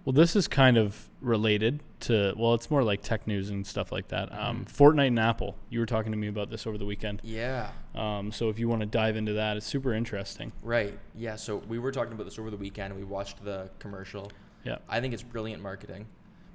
Well, 0.05 0.13
this 0.13 0.35
is 0.35 0.49
kind 0.49 0.77
of 0.77 1.09
related 1.21 1.81
to, 2.01 2.35
well, 2.37 2.55
it's 2.55 2.69
more 2.73 2.83
like 2.83 3.03
tech 3.03 3.29
news 3.29 3.51
and 3.51 3.65
stuff 3.65 3.93
like 3.93 4.09
that. 4.09 4.33
Um, 4.33 4.65
Mhm. 4.65 4.73
Fortnite 4.73 5.07
and 5.09 5.19
Apple. 5.21 5.57
You 5.71 5.79
were 5.79 5.87
talking 5.87 6.11
to 6.11 6.19
me 6.19 6.27
about 6.27 6.51
this 6.51 6.67
over 6.67 6.77
the 6.77 6.85
weekend. 6.85 7.21
Yeah. 7.23 7.71
Um, 7.95 8.33
so 8.33 8.49
if 8.49 8.59
you 8.59 8.69
want 8.69 8.81
to 8.81 8.87
dive 8.87 9.17
into 9.17 9.35
that, 9.35 9.57
it's 9.57 9.67
super 9.67 9.95
interesting. 9.95 10.51
Right. 10.63 10.99
Yeah. 11.15 11.37
So 11.37 11.59
we 11.69 11.79
were 11.79 11.93
talking 11.93 12.15
about 12.15 12.25
this 12.25 12.37
over 12.39 12.51
the 12.51 12.57
weekend. 12.57 12.97
We 12.97 13.05
watched 13.05 13.45
the 13.45 13.71
commercial. 13.79 14.33
Yeah. 14.65 14.79
I 14.89 15.01
think 15.01 15.15
it's 15.15 15.23
brilliant 15.23 15.63
marketing. 15.63 16.07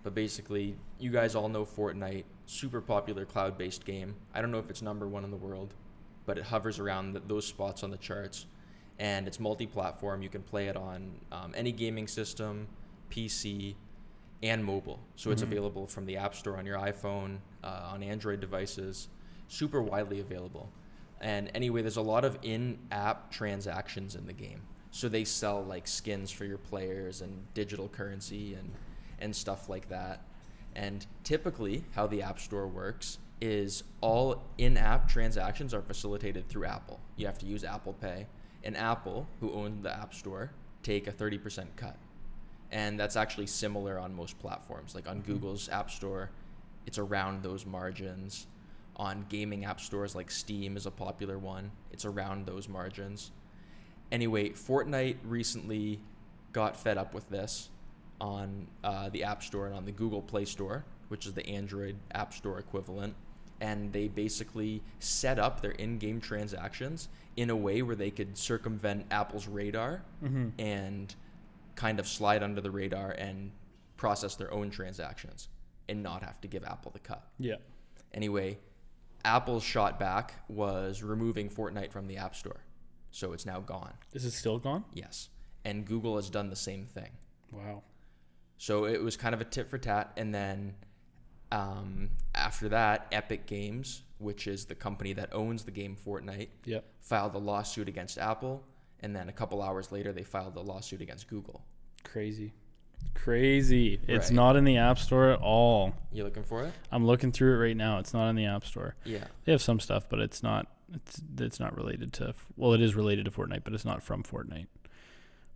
But 0.07 0.15
basically, 0.15 0.77
you 0.99 1.11
guys 1.11 1.35
all 1.35 1.49
know 1.49 1.65
Fortnite, 1.65 2.23
super 2.45 2.79
popular 2.79 3.25
cloud 3.25 3.57
based 3.57 3.83
game. 3.83 4.15
I 4.33 4.39
don't 4.39 4.51
know 4.51 4.57
if 4.57 4.69
it's 4.69 4.81
number 4.81 5.05
one 5.05 5.25
in 5.25 5.31
the 5.31 5.35
world, 5.35 5.73
but 6.25 6.37
it 6.37 6.45
hovers 6.45 6.79
around 6.79 7.11
th- 7.11 7.25
those 7.27 7.45
spots 7.45 7.83
on 7.83 7.91
the 7.91 7.97
charts. 7.97 8.45
And 8.99 9.27
it's 9.27 9.37
multi 9.37 9.67
platform. 9.67 10.21
You 10.21 10.29
can 10.29 10.43
play 10.43 10.69
it 10.69 10.77
on 10.77 11.11
um, 11.33 11.51
any 11.57 11.73
gaming 11.73 12.07
system, 12.07 12.69
PC, 13.11 13.75
and 14.41 14.63
mobile. 14.63 15.01
So 15.17 15.29
it's 15.31 15.41
Mhm. 15.41 15.51
available 15.51 15.87
from 15.87 16.05
the 16.05 16.15
App 16.15 16.35
Store 16.35 16.55
on 16.55 16.65
your 16.65 16.77
iPhone, 16.77 17.39
uh, 17.61 17.89
on 17.91 18.01
Android 18.01 18.39
devices, 18.39 19.09
super 19.49 19.81
widely 19.81 20.21
available. 20.21 20.71
And 21.19 21.51
anyway, 21.53 21.81
there's 21.81 21.97
a 21.97 22.01
lot 22.01 22.23
of 22.23 22.37
in 22.43 22.79
app 22.91 23.29
transactions 23.29 24.15
in 24.15 24.25
the 24.25 24.31
game. 24.31 24.61
So 24.91 25.09
they 25.09 25.25
sell 25.25 25.65
like 25.65 25.85
skins 25.85 26.31
for 26.31 26.45
your 26.45 26.59
players 26.59 27.19
and 27.19 27.53
digital 27.53 27.89
currency 27.89 28.53
and, 28.53 28.71
and 29.19 29.35
stuff 29.35 29.69
like 29.69 29.89
that. 29.89 30.21
And 30.75 31.05
typically, 31.23 31.83
how 31.95 32.07
the 32.07 32.21
App 32.21 32.39
Store 32.39 32.67
works 32.67 33.17
is 33.41 33.83
all 34.01 34.43
in 34.57 34.77
app 34.77 35.07
transactions 35.07 35.73
are 35.73 35.81
facilitated 35.81 36.47
through 36.49 36.65
Apple. 36.65 36.99
You 37.15 37.25
have 37.27 37.37
to 37.39 37.45
use 37.45 37.63
Apple 37.63 37.93
Pay. 37.93 38.27
And 38.63 38.75
Apple, 38.75 39.27
who 39.39 39.51
owns 39.53 39.83
the 39.83 39.95
App 39.95 40.13
Store, 40.13 40.51
take 40.83 41.07
a 41.07 41.11
30% 41.11 41.67
cut. 41.75 41.95
And 42.71 42.99
that's 42.99 43.15
actually 43.15 43.47
similar 43.47 43.97
on 43.99 44.13
most 44.15 44.37
platforms. 44.39 44.95
Like 44.95 45.07
on 45.07 45.17
mm-hmm. 45.17 45.31
Google's 45.33 45.69
App 45.69 45.89
Store, 45.89 46.31
it's 46.85 46.97
around 46.97 47.43
those 47.43 47.65
margins. 47.65 48.47
On 48.95 49.25
gaming 49.29 49.63
app 49.65 49.79
stores 49.79 50.15
like 50.15 50.31
Steam 50.31 50.75
is 50.75 50.87
a 50.87 50.91
popular 50.91 51.37
one, 51.37 51.71
it's 51.91 52.03
around 52.03 52.47
those 52.47 52.67
margins. 52.67 53.29
Anyway, 54.11 54.49
Fortnite 54.49 55.17
recently 55.23 55.99
got 56.51 56.75
fed 56.75 56.97
up 56.97 57.13
with 57.13 57.29
this 57.29 57.69
on 58.19 58.67
uh, 58.83 59.09
the 59.09 59.23
App 59.23 59.43
Store 59.43 59.65
and 59.67 59.75
on 59.75 59.85
the 59.85 59.91
Google 59.91 60.21
Play 60.21 60.45
Store, 60.45 60.85
which 61.09 61.25
is 61.25 61.33
the 61.33 61.45
Android 61.47 61.95
App 62.13 62.33
Store 62.33 62.59
equivalent. 62.59 63.15
And 63.59 63.91
they 63.91 64.07
basically 64.07 64.83
set 64.99 65.39
up 65.39 65.61
their 65.61 65.71
in 65.71 65.97
game 65.97 66.21
transactions 66.21 67.09
in 67.37 67.49
a 67.49 67.55
way 67.55 67.81
where 67.81 67.95
they 67.95 68.11
could 68.11 68.37
circumvent 68.37 69.05
Apple's 69.11 69.47
radar 69.47 70.03
Mm-hmm. 70.23 70.49
and 70.59 71.15
kind 71.75 71.99
of 71.99 72.07
slide 72.07 72.41
under 72.43 72.59
the 72.61 72.71
radar 72.71 73.11
and 73.11 73.51
process 73.97 74.35
their 74.35 74.51
own 74.51 74.69
transactions 74.71 75.49
and 75.89 76.01
not 76.03 76.23
have 76.23 76.39
to 76.41 76.47
give 76.47 76.63
Apple 76.63 76.91
the 76.91 76.99
cut. 76.99 77.23
Yeah. 77.39 77.55
Anyway, 78.13 78.57
Apple's 79.25 79.63
shot 79.63 79.99
back 79.99 80.33
was 80.49 81.03
removing 81.03 81.49
Fortnite 81.49 81.91
from 81.91 82.07
the 82.07 82.17
App 82.17 82.35
Store. 82.35 82.61
So 83.11 83.33
it's 83.33 83.45
now 83.45 83.59
gone. 83.59 83.93
Is 84.13 84.25
it 84.25 84.31
still 84.31 84.59
gone? 84.59 84.85
Yes. 84.93 85.29
And 85.65 85.85
Google 85.85 86.15
has 86.15 86.29
done 86.29 86.49
the 86.49 86.55
same 86.55 86.85
thing. 86.85 87.09
Wow. 87.51 87.83
So 88.57 88.85
it 88.85 89.01
was 89.01 89.15
kind 89.17 89.33
of 89.35 89.41
a 89.41 89.45
tit 89.45 89.69
for 89.69 89.77
tat. 89.77 90.11
And 90.17 90.33
then 90.33 90.73
um, 91.51 92.09
after 92.35 92.69
that, 92.69 93.07
Epic 93.11 93.45
Games, 93.45 94.01
which 94.17 94.47
is 94.47 94.65
the 94.65 94.75
company 94.75 95.13
that 95.13 95.33
owns 95.33 95.63
the 95.63 95.71
game 95.71 95.95
Fortnite, 95.95 96.49
Yep. 96.65 96.83
filed 97.01 97.35
a 97.35 97.39
lawsuit 97.39 97.87
against 97.87 98.17
Apple. 98.17 98.63
And 99.01 99.15
then 99.15 99.29
a 99.29 99.31
couple 99.31 99.61
hours 99.61 99.91
later, 99.91 100.11
they 100.11 100.23
filed 100.23 100.55
a 100.55 100.61
lawsuit 100.61 101.01
against 101.01 101.27
Google. 101.27 101.63
Crazy. 102.03 102.51
Crazy. 103.13 103.99
It's 104.07 104.27
Right. 104.29 104.35
not 104.35 104.55
in 104.55 104.63
the 104.63 104.77
App 104.77 104.97
Store 104.97 105.29
at 105.31 105.39
all. 105.39 105.93
You 106.11 106.23
looking 106.23 106.43
for 106.43 106.63
it? 106.63 106.73
I'm 106.91 107.05
looking 107.05 107.31
through 107.31 107.53
it 107.55 107.57
right 107.67 107.77
now. 107.77 107.99
It's 107.99 108.13
not 108.13 108.29
in 108.29 108.35
the 108.35 108.45
App 108.45 108.65
Store. 108.65 108.95
Yeah. 109.05 109.25
They 109.45 109.51
have 109.51 109.61
some 109.61 109.79
stuff, 109.79 110.07
but 110.09 110.19
it's 110.19 110.41
not. 110.41 110.67
It's 110.93 111.21
it's 111.37 111.59
not 111.59 111.75
related 111.75 112.13
to. 112.13 112.33
Well, 112.55 112.73
it 112.73 112.81
is 112.81 112.95
related 112.95 113.25
to 113.25 113.31
Fortnite, 113.31 113.63
but 113.65 113.73
it's 113.73 113.83
not 113.85 114.01
from 114.01 114.23
Fortnite. 114.23 114.67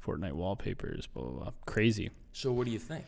Fortnite 0.05 0.33
wallpapers, 0.33 1.07
blah 1.07 1.23
blah 1.23 1.43
blah. 1.43 1.51
Crazy, 1.65 2.09
So 2.33 2.51
what 2.51 2.65
do 2.65 2.71
you 2.71 2.79
think? 2.79 3.05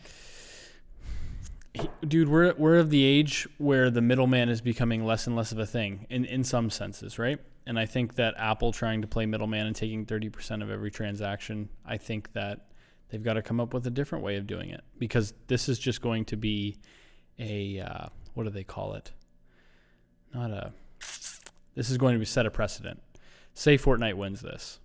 Dude. 2.08 2.30
We're 2.30 2.54
we're 2.54 2.78
of 2.78 2.92
the 2.92 3.04
age 3.04 3.48
where 3.58 3.90
the 3.90 4.02
middleman 4.02 4.50
is 4.50 4.62
becoming 4.62 5.06
less 5.06 5.26
and 5.26 5.36
less 5.36 5.52
of 5.52 5.58
a 5.60 5.66
thing 5.66 6.06
in 6.10 6.26
in 6.26 6.44
some 6.44 6.70
senses, 6.70 7.18
right? 7.18 7.40
And 7.66 7.80
I 7.80 7.86
think 7.86 8.16
that 8.16 8.36
Apple 8.38 8.72
trying 8.72 9.02
to 9.02 9.08
play 9.08 9.26
middleman 9.26 9.66
and 9.66 9.76
taking 9.76 10.06
thirty 10.06 10.30
percent 10.30 10.62
of 10.62 10.70
every 10.70 10.92
transaction, 10.92 11.70
I 11.86 11.98
think 11.98 12.34
that 12.34 12.68
they've 13.10 13.24
got 13.24 13.34
to 13.34 13.42
come 13.42 13.60
up 13.60 13.74
with 13.74 13.88
a 13.88 13.90
different 13.90 14.24
way 14.24 14.38
of 14.38 14.46
doing 14.46 14.70
it 14.70 14.82
because 15.00 15.34
this 15.48 15.68
is 15.68 15.80
just 15.80 16.02
going 16.02 16.26
to 16.26 16.38
be 16.38 16.78
a 17.40 17.80
uh, 17.80 18.08
what 18.36 18.44
do 18.44 18.50
they 18.50 18.64
call 18.64 18.94
it? 18.94 19.12
Not 20.34 20.52
a. 20.52 20.74
This 21.76 21.90
is 21.90 21.98
going 21.98 22.14
to 22.14 22.20
be 22.20 22.26
set 22.26 22.46
a 22.46 22.52
precedent. 22.52 23.02
Say 23.56 23.78
Fortnite 23.78 24.16
wins 24.16 24.42
this, 24.42 24.80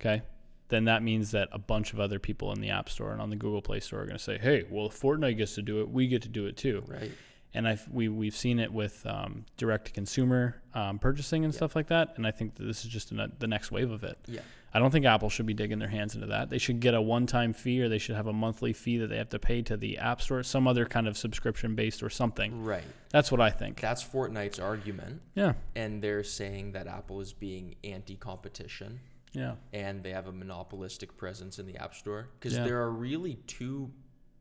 okay? 0.00 0.22
Then 0.68 0.84
that 0.84 1.02
means 1.02 1.30
that 1.30 1.48
a 1.52 1.58
bunch 1.58 1.92
of 1.92 2.00
other 2.00 2.18
people 2.18 2.52
in 2.52 2.60
the 2.60 2.70
App 2.70 2.88
Store 2.90 3.12
and 3.12 3.22
on 3.22 3.30
the 3.30 3.36
Google 3.36 3.62
Play 3.62 3.80
Store 3.80 4.00
are 4.02 4.04
going 4.06 4.18
to 4.18 4.22
say, 4.22 4.38
"Hey, 4.38 4.64
well, 4.70 4.86
if 4.86 5.00
Fortnite 5.00 5.36
gets 5.38 5.54
to 5.54 5.62
do 5.62 5.80
it, 5.80 5.88
we 5.90 6.08
get 6.08 6.22
to 6.22 6.28
do 6.28 6.46
it 6.46 6.56
too." 6.56 6.82
Right. 6.86 7.10
and 7.54 7.66
I've, 7.66 7.88
we 7.90 8.08
we've 8.10 8.36
seen 8.36 8.58
it 8.58 8.70
with 8.70 9.04
um, 9.06 9.46
direct 9.56 9.86
to 9.86 9.92
consumer 9.92 10.60
um, 10.74 10.98
purchasing 10.98 11.44
and 11.46 11.54
Yeah. 11.54 11.56
stuff 11.56 11.74
like 11.74 11.86
that. 11.88 12.12
And 12.16 12.26
I 12.26 12.30
think 12.30 12.56
that 12.56 12.64
this 12.64 12.84
is 12.84 12.90
just 12.90 13.10
an, 13.10 13.32
the 13.38 13.46
next 13.46 13.72
wave 13.72 13.90
of 13.90 14.04
it. 14.04 14.18
Yeah. 14.26 14.40
I 14.74 14.78
don't 14.80 14.90
think 14.90 15.06
Apple 15.06 15.30
should 15.30 15.46
be 15.46 15.54
digging 15.54 15.78
their 15.78 15.88
hands 15.88 16.14
into 16.14 16.26
that. 16.26 16.50
They 16.50 16.58
should 16.58 16.78
get 16.80 16.92
a 16.92 17.00
one-time 17.00 17.54
fee, 17.54 17.80
or 17.80 17.88
they 17.88 17.96
should 17.96 18.16
have 18.16 18.26
a 18.26 18.34
monthly 18.34 18.74
fee 18.74 18.98
that 18.98 19.06
they 19.06 19.16
have 19.16 19.30
to 19.30 19.38
pay 19.38 19.62
to 19.62 19.78
the 19.78 19.96
App 19.96 20.20
Store, 20.20 20.42
some 20.42 20.68
other 20.68 20.84
kind 20.84 21.08
of 21.08 21.16
subscription-based 21.16 22.02
or 22.02 22.10
something. 22.10 22.62
Right. 22.62 22.84
That's 23.08 23.32
what 23.32 23.40
I 23.40 23.48
think. 23.48 23.80
That's 23.80 24.04
Fortnite's 24.04 24.58
argument, 24.60 25.22
Yeah, 25.34 25.54
and 25.74 26.02
they're 26.02 26.22
saying 26.22 26.72
that 26.72 26.86
Apple 26.86 27.22
is 27.22 27.32
being 27.32 27.76
anti-competition 27.82 29.00
yeah, 29.32 29.54
and 29.72 30.02
they 30.02 30.10
have 30.10 30.26
a 30.28 30.32
monopolistic 30.32 31.16
presence 31.16 31.58
in 31.58 31.66
the 31.66 31.76
App 31.76 31.94
Store 31.94 32.28
because 32.38 32.56
Yeah. 32.56 32.64
there 32.64 32.80
are 32.82 32.90
really 32.90 33.36
two 33.46 33.90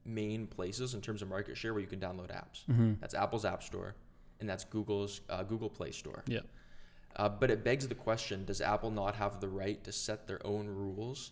main 0.06 0.48
places 0.48 0.94
in 0.94 1.01
terms 1.01 1.22
of 1.22 1.27
market 1.27 1.58
share 1.58 1.74
where 1.74 1.82
you 1.82 1.88
can 1.88 2.00
download 2.00 2.29
apps. 2.32 2.65
mm-hmm. 2.70 2.94
That's 3.01 3.13
Apple's 3.13 3.44
App 3.46 3.62
Store, 3.63 3.96
and 4.39 4.48
that's 4.50 4.63
Google's 4.63 5.22
uh, 5.29 5.44
Google 5.44 5.70
Play 5.70 5.91
Store. 5.91 6.24
yeah, 6.27 6.39
Uh, 7.17 7.27
but 7.29 7.51
it 7.51 7.63
begs 7.63 7.88
the 7.88 7.96
question: 7.96 8.46
Does 8.46 8.62
Apple 8.62 8.91
not 8.91 9.15
have 9.15 9.39
the 9.41 9.50
right 9.50 9.84
to 9.84 9.91
set 9.91 10.27
their 10.27 10.46
own 10.46 10.67
rules 10.67 11.32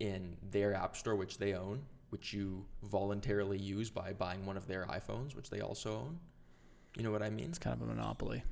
in 0.00 0.36
their 0.50 0.74
App 0.74 0.96
Store, 0.96 1.16
which 1.16 1.38
they 1.38 1.54
own, 1.54 1.82
which 2.10 2.32
you 2.32 2.64
voluntarily 2.82 3.58
use 3.58 3.90
by 3.90 4.12
buying 4.12 4.44
one 4.46 4.56
of 4.56 4.66
their 4.66 4.84
iPhones, 4.86 5.34
which 5.34 5.50
they 5.50 5.60
also 5.60 5.96
own? 5.96 6.18
You 6.96 7.02
know 7.02 7.10
what 7.10 7.22
I 7.22 7.30
mean? 7.30 7.48
it's 7.48 7.58
kind 7.58 7.74
of 7.74 7.82
a 7.82 7.92
monopoly. 7.92 8.44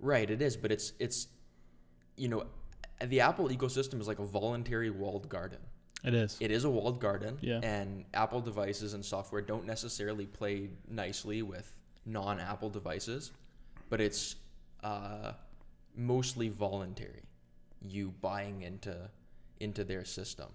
Right, 0.00 0.30
it 0.30 0.42
is, 0.42 0.56
but 0.56 0.70
it's 0.70 0.92
it's, 0.98 1.28
you 2.16 2.28
know, 2.28 2.44
the 3.06 3.20
Apple 3.20 3.48
ecosystem 3.48 4.00
is 4.00 4.08
like 4.08 4.18
a 4.18 4.24
voluntary 4.24 4.90
walled 4.90 5.28
garden. 5.28 5.58
It 6.04 6.14
is. 6.14 6.36
It 6.40 6.50
is 6.50 6.64
a 6.64 6.70
walled 6.70 7.00
garden, 7.00 7.38
Yeah. 7.40 7.60
and 7.62 8.04
Apple 8.14 8.40
devices 8.40 8.94
and 8.94 9.04
software 9.04 9.42
don't 9.42 9.66
necessarily 9.66 10.26
play 10.26 10.70
nicely 10.88 11.42
with 11.42 11.74
non-Apple 12.06 12.70
devices, 12.70 13.32
but 13.90 14.00
it's 14.00 14.36
uh, 14.82 15.32
mostly 15.96 16.48
voluntary. 16.48 17.22
You 17.80 18.12
buying 18.20 18.62
into 18.62 19.10
into 19.60 19.84
their 19.84 20.04
system, 20.04 20.48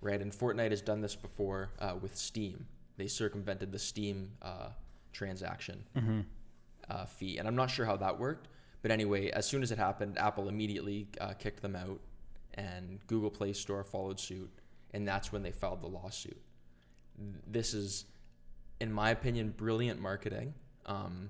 right? 0.00 0.20
And 0.20 0.32
Fortnite 0.32 0.70
has 0.70 0.80
done 0.80 1.00
this 1.00 1.14
before 1.14 1.70
uh, 1.78 1.94
with 2.00 2.16
Steam. 2.16 2.66
They 2.96 3.06
circumvented 3.06 3.72
the 3.72 3.78
Steam 3.78 4.30
uh, 4.42 4.68
transaction 5.12 5.84
mm-hmm. 5.96 6.20
uh, 6.88 7.04
fee, 7.06 7.38
and 7.38 7.48
I'm 7.48 7.56
not 7.56 7.70
sure 7.70 7.86
how 7.86 7.96
that 7.96 8.18
worked. 8.18 8.48
But 8.82 8.90
anyway, 8.90 9.30
as 9.30 9.46
soon 9.46 9.62
as 9.62 9.70
it 9.72 9.78
happened, 9.78 10.18
Apple 10.18 10.48
immediately 10.48 11.08
uh, 11.20 11.34
kicked 11.34 11.60
them 11.62 11.76
out, 11.76 12.00
and 12.54 12.98
Google 13.06 13.30
Play 13.30 13.52
Store 13.52 13.84
followed 13.84 14.18
suit, 14.18 14.50
and 14.94 15.06
that's 15.06 15.32
when 15.32 15.42
they 15.42 15.50
filed 15.52 15.82
the 15.82 15.86
lawsuit. 15.86 16.40
This 17.46 17.74
is, 17.74 18.06
in 18.80 18.90
my 18.92 19.10
opinion, 19.10 19.52
brilliant 19.56 20.00
marketing, 20.00 20.54
um, 20.86 21.28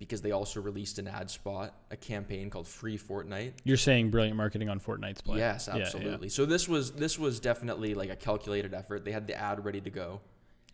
because 0.00 0.20
they 0.22 0.32
also 0.32 0.60
released 0.60 0.98
an 0.98 1.06
ad 1.06 1.30
spot, 1.30 1.74
a 1.92 1.96
campaign 1.96 2.50
called 2.50 2.66
Free 2.66 2.98
Fortnite. 2.98 3.52
You're 3.64 3.76
saying 3.76 4.10
brilliant 4.10 4.36
marketing 4.36 4.68
on 4.68 4.80
Fortnite's 4.80 5.20
play. 5.20 5.38
Yes, 5.38 5.68
Yeah, 5.68 5.76
yeah. 5.76 5.82
absolutely. 5.84 6.28
So 6.30 6.46
this 6.46 6.68
was 6.68 6.90
this 6.92 7.18
was 7.18 7.38
definitely 7.38 7.94
like 7.94 8.10
a 8.10 8.16
calculated 8.16 8.74
effort. 8.74 9.04
They 9.04 9.12
had 9.12 9.26
the 9.26 9.36
ad 9.36 9.64
ready 9.64 9.80
to 9.82 9.90
go 9.90 10.20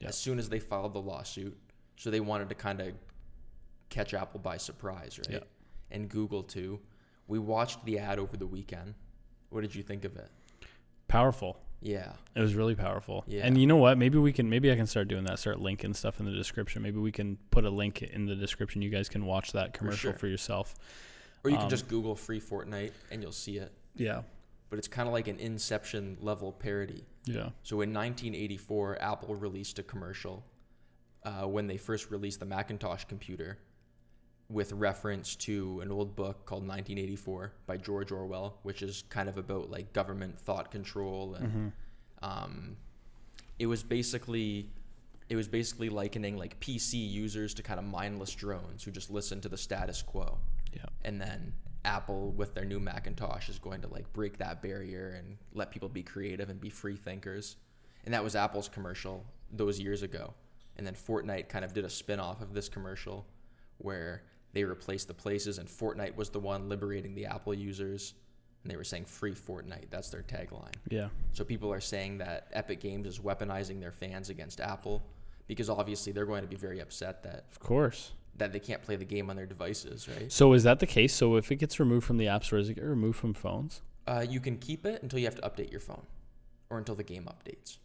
Yeah. 0.01 0.09
as 0.09 0.17
soon 0.17 0.39
as 0.39 0.49
they 0.49 0.61
filed 0.61 0.95
the 0.95 1.01
lawsuit. 1.03 1.59
So 1.97 2.11
they 2.11 2.21
wanted 2.21 2.49
to 2.51 2.55
kind 2.55 2.81
of 2.81 2.95
catch 3.91 4.15
Apple 4.15 4.41
by 4.41 4.57
surprise, 4.59 5.19
right? 5.29 5.43
And 5.91 6.09
Google 6.09 6.43
too. 6.43 6.81
We 7.29 7.39
watched 7.39 7.85
the 7.85 7.99
ad 7.99 8.19
over 8.19 8.37
the 8.37 8.47
weekend. 8.47 8.95
What 9.51 9.63
did 9.63 9.75
you 9.75 9.83
think 9.83 10.05
of 10.05 10.17
it? 10.17 10.29
Powerful. 11.09 11.59
Yeah. 11.81 12.13
It 12.35 12.41
was 12.41 12.55
really 12.55 12.75
powerful. 12.75 13.25
Yeah. 13.27 13.43
And 13.45 13.59
you 13.59 13.67
know 13.67 13.77
what? 13.77 13.99
Maybe 13.99 14.19
we 14.19 14.33
can 14.33 14.49
maybe 14.49 14.73
I 14.73 14.77
can 14.77 14.87
start 14.87 15.09
doing 15.09 15.25
that. 15.25 15.39
Start 15.39 15.61
linking 15.61 15.95
stuff 15.95 16.21
in 16.21 16.27
the 16.27 16.33
description. 16.33 16.83
Maybe 16.83 16.99
we 16.99 17.13
can 17.13 17.39
put 17.51 17.65
a 17.65 17.71
link 17.71 18.03
in 18.03 18.27
the 18.27 18.35
description. 18.35 18.83
You 18.83 18.91
guys 18.91 19.09
can 19.09 19.25
watch 19.25 19.53
that 19.53 19.73
commercial 19.73 20.11
sure. 20.11 20.19
for 20.19 20.27
yourself. 20.27 20.75
Or 21.45 21.51
you 21.51 21.57
can 21.57 21.65
Um, 21.65 21.71
just 21.71 21.89
Google 21.89 22.17
free 22.17 22.41
Fortnite 22.41 22.93
and 23.11 23.23
you'll 23.23 23.33
see 23.33 23.59
it. 23.59 23.73
Yeah. 23.95 24.23
But 24.69 24.79
it's 24.79 24.89
kind 24.89 25.07
of 25.07 25.13
like 25.13 25.29
an 25.29 25.39
Inception 25.39 26.17
level 26.21 26.53
parody. 26.53 27.05
Yeah. 27.25 27.51
So 27.63 27.83
in 27.83 27.93
1984, 27.93 29.01
Apple 29.01 29.35
released 29.37 29.79
a 29.79 29.83
commercial 29.83 30.45
uh, 31.23 31.47
when 31.47 31.67
they 31.67 31.77
first 31.77 32.11
released 32.11 32.41
the 32.41 32.47
Macintosh 32.47 33.05
computer 33.05 33.59
with 34.49 34.73
reference 34.73 35.35
to 35.35 35.81
an 35.81 35.91
old 35.91 36.15
book 36.15 36.47
called 36.47 36.63
1984 36.63 37.53
by 37.67 37.77
George 37.77 38.13
Orwell, 38.13 38.59
which 38.63 38.83
is 38.83 39.03
kind 39.09 39.29
of 39.29 39.39
about 39.39 39.71
like 39.71 39.93
government 39.93 40.39
thought 40.39 40.71
control 40.71 41.35
and 41.35 41.47
Mm-hmm. 41.47 41.69
um, 42.23 42.77
it 43.59 43.67
was 43.67 43.83
basically 43.83 44.71
it 45.29 45.35
was 45.35 45.49
basically 45.49 45.89
likening 45.89 46.37
like 46.37 46.61
PC 46.61 46.95
users 47.11 47.55
to 47.55 47.63
kind 47.63 47.81
of 47.81 47.85
mindless 47.87 48.33
drones 48.35 48.85
who 48.85 48.93
just 48.93 49.11
listen 49.11 49.41
to 49.41 49.49
the 49.49 49.57
status 49.57 50.01
quo. 50.03 50.39
Yeah. 50.73 50.85
And 51.05 51.21
then 51.21 51.53
Apple 51.85 52.31
with 52.33 52.55
their 52.55 52.65
new 52.65 52.79
Macintosh 52.79 53.49
is 53.49 53.59
going 53.59 53.81
to 53.81 53.89
like 53.89 54.13
break 54.13 54.39
that 54.39 54.63
barrier 54.63 55.17
and 55.19 55.37
let 55.53 55.73
people 55.73 55.89
be 55.89 56.03
creative 56.05 56.49
and 56.49 56.61
be 56.61 56.71
free 56.71 56.97
thinkers. 56.97 57.57
And 58.05 58.15
that 58.15 58.23
was 58.23 58.37
Apple's 58.37 58.69
commercial 58.69 59.25
those 59.51 59.81
years 59.81 60.03
ago. 60.03 60.33
And 60.77 60.87
then 60.87 60.95
Fortnite 60.95 61.49
kind 61.49 61.65
of 61.65 61.73
did 61.73 61.85
a 61.85 61.91
spin-off 61.91 62.41
of 62.41 62.53
this 62.55 62.69
commercial 62.69 63.27
where 63.79 64.23
they 64.57 64.65
replaced 64.65 65.07
the 65.07 65.13
places 65.13 65.59
and 65.59 65.69
Fortnite 65.69 66.17
was 66.17 66.31
the 66.31 66.41
one 66.41 66.67
liberating 66.67 67.15
the 67.15 67.27
Apple 67.27 67.53
users 67.53 68.15
and 68.63 68.71
they 68.73 68.77
were 68.77 68.85
saying 68.85 69.05
free 69.05 69.35
Fortnite. 69.35 69.91
That's 69.91 70.09
their 70.09 70.23
tagline. 70.23 70.73
Yeah. 70.89 71.09
So 71.35 71.45
people 71.45 71.71
are 71.71 71.81
saying 71.81 72.17
that 72.19 72.49
Epic 72.55 72.81
Games 72.81 73.07
is 73.07 73.19
weaponizing 73.19 73.81
their 73.81 73.93
fans 73.93 74.31
against 74.31 74.63
Apple 74.63 75.03
because 75.47 75.69
obviously 75.69 76.11
they're 76.11 76.25
going 76.25 76.41
to 76.41 76.49
be 76.49 76.57
very 76.57 76.81
upset 76.81 77.23
that 77.25 77.45
Of 77.53 77.61
course. 77.61 78.13
that 78.39 78.55
they 78.55 78.59
can't 78.59 78.83
play 78.83 78.97
the 78.97 79.05
game 79.05 79.29
on 79.29 79.37
their 79.37 79.45
devices, 79.45 80.09
right? 80.09 80.33
So 80.33 80.55
is 80.55 80.63
that 80.63 80.81
the 80.81 80.87
case? 80.87 81.13
So 81.15 81.37
if 81.37 81.53
it 81.53 81.57
gets 81.57 81.79
removed 81.79 82.07
from 82.07 82.17
the 82.17 82.29
app 82.29 82.43
store, 82.43 82.59
does 82.59 82.71
it 82.71 82.75
get 82.75 82.85
removed 82.85 83.19
from 83.19 83.35
phones? 83.35 83.83
Uh, 84.07 84.25
you 84.27 84.41
can 84.41 84.57
keep 84.57 84.87
it 84.87 85.03
until 85.03 85.19
you 85.19 85.27
have 85.27 85.35
to 85.35 85.43
update 85.43 85.71
your 85.71 85.81
phone, 85.81 86.07
or 86.71 86.79
until 86.79 86.95
the 86.95 87.03
game 87.05 87.29
updates. 87.29 87.77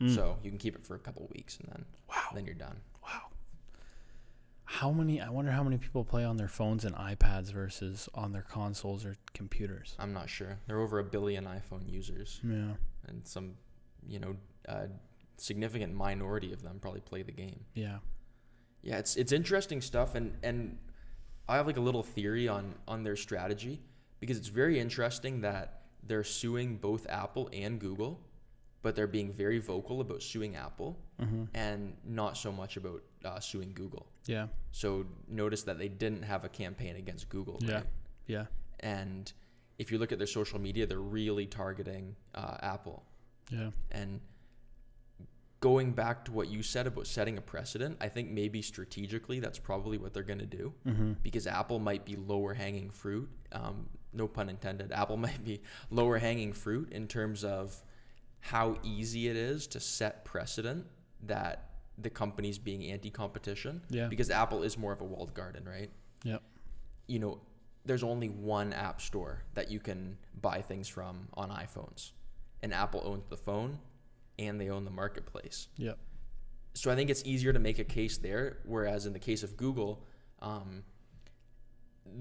Mm. 0.00 0.14
So 0.14 0.38
you 0.44 0.50
can 0.50 0.58
keep 0.58 0.76
it 0.76 0.86
for 0.86 0.94
a 0.94 0.98
couple 1.00 1.24
of 1.24 1.30
weeks 1.32 1.58
and 1.58 1.68
then 1.72 1.84
Wow. 2.08 2.28
then 2.34 2.44
you're 2.46 2.54
done. 2.54 2.76
How 4.68 4.90
many? 4.90 5.20
I 5.20 5.30
wonder 5.30 5.52
how 5.52 5.62
many 5.62 5.78
people 5.78 6.04
play 6.04 6.24
on 6.24 6.36
their 6.36 6.48
phones 6.48 6.84
and 6.84 6.94
iPads 6.96 7.52
versus 7.52 8.08
on 8.14 8.32
their 8.32 8.42
consoles 8.42 9.04
or 9.04 9.16
computers. 9.32 9.94
I'm 9.98 10.12
not 10.12 10.28
sure. 10.28 10.58
There 10.66 10.76
are 10.76 10.82
over 10.82 10.98
a 10.98 11.04
billion 11.04 11.44
iPhone 11.44 11.88
users, 11.90 12.40
Yeah. 12.42 12.72
and 13.06 13.24
some, 13.26 13.54
you 14.06 14.18
know, 14.18 14.36
uh, 14.68 14.86
significant 15.36 15.94
minority 15.94 16.52
of 16.52 16.62
them 16.62 16.78
probably 16.80 17.00
play 17.00 17.22
the 17.22 17.32
game. 17.32 17.64
Yeah. 17.74 17.98
Yeah, 18.82 18.98
it's 18.98 19.16
it's 19.16 19.32
interesting 19.32 19.80
stuff, 19.80 20.14
and 20.16 20.36
and 20.42 20.78
I 21.48 21.56
have 21.56 21.66
like 21.68 21.76
a 21.76 21.80
little 21.80 22.02
theory 22.02 22.48
on 22.48 22.74
on 22.88 23.04
their 23.04 23.16
strategy 23.16 23.80
because 24.20 24.36
it's 24.36 24.48
very 24.48 24.80
interesting 24.80 25.42
that 25.42 25.82
they're 26.02 26.24
suing 26.24 26.76
both 26.76 27.06
Apple 27.08 27.48
and 27.52 27.78
Google, 27.80 28.20
but 28.86 28.94
they're 28.94 29.08
being 29.08 29.32
very 29.32 29.58
vocal 29.58 30.00
about 30.00 30.22
suing 30.22 30.54
Apple 30.54 30.96
Mm-hmm. 31.20 31.44
and 31.54 31.94
not 32.04 32.36
so 32.36 32.52
much 32.52 32.76
about 32.76 33.02
uh, 33.24 33.40
suing 33.40 33.72
Google. 33.74 34.06
Yeah. 34.26 34.46
So 34.70 35.06
notice 35.26 35.62
that 35.64 35.76
they 35.78 35.88
didn't 35.88 36.22
have 36.22 36.44
a 36.44 36.48
campaign 36.48 36.94
against 36.96 37.28
Google. 37.30 37.58
Yeah. 37.60 37.74
Right? 37.76 37.84
Yeah. 38.26 38.44
And 38.80 39.32
if 39.78 39.90
you 39.90 39.96
look 39.98 40.12
at 40.12 40.18
their 40.18 40.26
social 40.28 40.60
media, 40.60 40.86
they're 40.86 41.00
really 41.20 41.46
targeting 41.46 42.14
uh, 42.34 42.58
Apple. 42.60 43.02
Yeah. 43.50 43.70
And 43.90 44.20
going 45.60 45.92
back 45.92 46.24
to 46.26 46.32
what 46.32 46.48
you 46.48 46.62
said 46.62 46.86
about 46.86 47.06
setting 47.06 47.38
a 47.38 47.40
precedent, 47.40 47.96
I 48.00 48.08
think 48.08 48.30
maybe 48.30 48.60
strategically 48.62 49.40
that's 49.40 49.58
probably 49.58 49.98
what 49.98 50.12
they're 50.12 50.22
going 50.22 50.38
to 50.40 50.46
do 50.46 50.72
Mm-hmm. 50.86 51.12
because 51.22 51.46
Apple 51.46 51.78
might 51.78 52.04
be 52.04 52.16
lower 52.16 52.54
hanging 52.54 52.90
fruit. 52.90 53.28
Um, 53.52 53.88
no 54.12 54.28
pun 54.28 54.48
intended. 54.48 54.92
Apple 54.92 55.16
might 55.28 55.42
be 55.44 55.62
lower 55.90 56.18
hanging 56.18 56.52
fruit 56.52 56.92
in 56.92 57.08
terms 57.08 57.42
of 57.42 57.82
how 58.46 58.76
easy 58.84 59.26
it 59.26 59.36
is 59.36 59.66
to 59.66 59.80
set 59.80 60.24
precedent 60.24 60.86
that 61.24 61.70
the 61.98 62.08
company's 62.08 62.58
being 62.58 62.84
anti 62.84 63.10
competition. 63.10 63.82
Yeah. 63.90 64.06
Because 64.06 64.30
Apple 64.30 64.62
is 64.62 64.78
more 64.78 64.92
of 64.92 65.00
a 65.00 65.04
walled 65.04 65.34
garden, 65.34 65.64
right? 65.64 65.90
Yep. 66.22 66.42
You 67.08 67.18
know, 67.18 67.40
there's 67.84 68.04
only 68.04 68.28
one 68.28 68.72
app 68.72 69.00
store 69.00 69.42
that 69.54 69.68
you 69.68 69.80
can 69.80 70.16
buy 70.40 70.62
things 70.62 70.86
from 70.86 71.26
on 71.34 71.50
iPhones. 71.50 72.12
And 72.62 72.72
Apple 72.72 73.02
owns 73.04 73.24
the 73.28 73.36
phone 73.36 73.78
and 74.38 74.60
they 74.60 74.70
own 74.70 74.84
the 74.84 74.92
marketplace. 74.92 75.66
Yep. 75.76 75.98
So 76.74 76.92
I 76.92 76.94
think 76.94 77.10
it's 77.10 77.24
easier 77.24 77.52
to 77.52 77.58
make 77.58 77.80
a 77.80 77.84
case 77.84 78.16
there. 78.16 78.58
Whereas 78.64 79.06
in 79.06 79.12
the 79.12 79.18
case 79.18 79.42
of 79.42 79.56
Google, 79.56 80.04
um, 80.40 80.84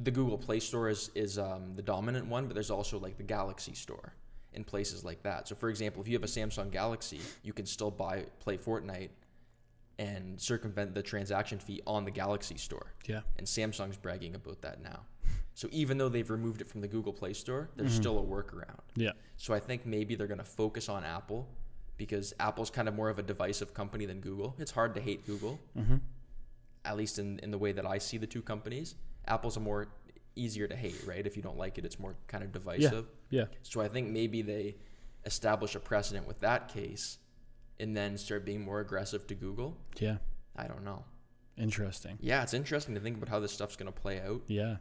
the 0.02 0.10
Google 0.10 0.40
Play 0.40 0.60
Store 0.60 0.90
is 0.90 1.12
is 1.14 1.38
um, 1.38 1.76
the 1.76 1.84
dominant 1.84 2.26
one, 2.26 2.48
but 2.48 2.56
there's 2.56 2.72
also 2.72 2.98
like 2.98 3.18
the 3.18 3.24
Galaxy 3.24 3.76
Store 3.76 4.16
and 4.56 4.66
places 4.66 5.04
like 5.04 5.22
that. 5.24 5.48
So 5.48 5.56
for 5.56 5.70
example, 5.70 6.02
if 6.02 6.08
you 6.08 6.14
have 6.16 6.24
a 6.24 6.28
Samsung 6.28 6.72
Galaxy, 6.72 7.20
you 7.44 7.54
can 7.54 7.66
still 7.66 7.92
buy 7.92 8.26
play 8.40 8.58
Fortnite 8.58 9.10
and 9.98 10.40
circumvent 10.40 10.94
the 10.94 11.02
transaction 11.02 11.60
fee 11.60 11.82
on 11.88 12.04
the 12.06 12.12
Galaxy 12.12 12.58
Store. 12.58 12.94
Yeah. 13.08 13.22
And 13.38 13.48
Samsung's 13.48 13.98
bragging 13.98 14.36
about 14.36 14.62
that 14.62 14.82
now. 14.84 15.02
So 15.54 15.70
even 15.72 15.98
though 15.98 16.10
they've 16.10 16.30
removed 16.30 16.60
it 16.62 16.68
from 16.68 16.82
the 16.82 16.88
Google 16.88 17.14
Play 17.14 17.34
Store, 17.34 17.70
there's 17.78 17.94
Mhm. 17.94 18.02
still 18.02 18.20
a 18.20 18.24
workaround. 18.24 18.82
Yeah. 18.96 19.12
So 19.38 19.54
I 19.54 19.60
think 19.60 19.86
maybe 19.86 20.16
they're 20.16 20.28
going 20.28 20.38
to 20.40 20.44
focus 20.44 20.90
on 20.90 21.06
Apple 21.06 21.48
because 21.96 22.34
Apple's 22.42 22.70
kind 22.70 22.90
of 22.90 22.94
more 22.94 23.10
of 23.10 23.20
a 23.20 23.24
divisive 23.24 23.74
company 23.74 24.06
than 24.06 24.20
Google. 24.20 24.54
It's 24.60 24.72
hard 24.72 24.96
to 24.96 25.02
hate 25.02 25.26
Google, 25.26 25.60
Mm-hmm. 25.78 25.96
at 26.84 26.98
least 26.98 27.20
in, 27.20 27.40
in 27.40 27.52
the 27.52 27.58
way 27.58 27.72
that 27.72 27.86
I 27.86 28.00
see 28.00 28.18
the 28.18 28.28
two 28.28 28.42
companies. 28.42 28.96
Apple's 29.28 29.56
a 29.56 29.62
more 29.62 29.88
easier 30.36 30.68
to 30.68 30.76
hate, 30.76 31.02
right? 31.06 31.26
If 31.26 31.36
you 31.36 31.42
don't 31.44 31.58
like 31.58 31.78
it, 31.78 31.86
it's 31.86 32.00
more 32.00 32.16
kind 32.28 32.44
of 32.44 32.52
divisive. 32.52 33.06
Yeah. 33.30 33.42
yeah. 33.42 33.46
So 33.64 33.82
I 33.82 33.88
think 33.88 34.10
maybe 34.10 34.42
they 34.42 34.76
establish 35.26 35.76
a 35.76 35.80
precedent 35.80 36.28
with 36.28 36.40
that 36.42 36.68
case 36.68 37.18
and 37.80 37.96
then 37.96 38.18
start 38.18 38.46
being 38.46 38.64
more 38.64 38.80
aggressive 38.80 39.26
to 39.28 39.36
Google. 39.36 39.78
Yeah. 40.00 40.18
I 40.56 40.68
don't 40.68 40.84
know. 40.84 41.04
Interesting. 41.58 42.18
Yeah, 42.22 42.44
it's 42.44 42.54
interesting 42.54 42.96
to 42.96 43.02
think 43.02 43.18
about 43.18 43.30
how 43.30 43.40
this 43.40 43.52
stuff's 43.52 43.76
going 43.76 43.92
to 43.92 44.00
play 44.00 44.22
out. 44.22 44.42
Yeah. 44.48 44.78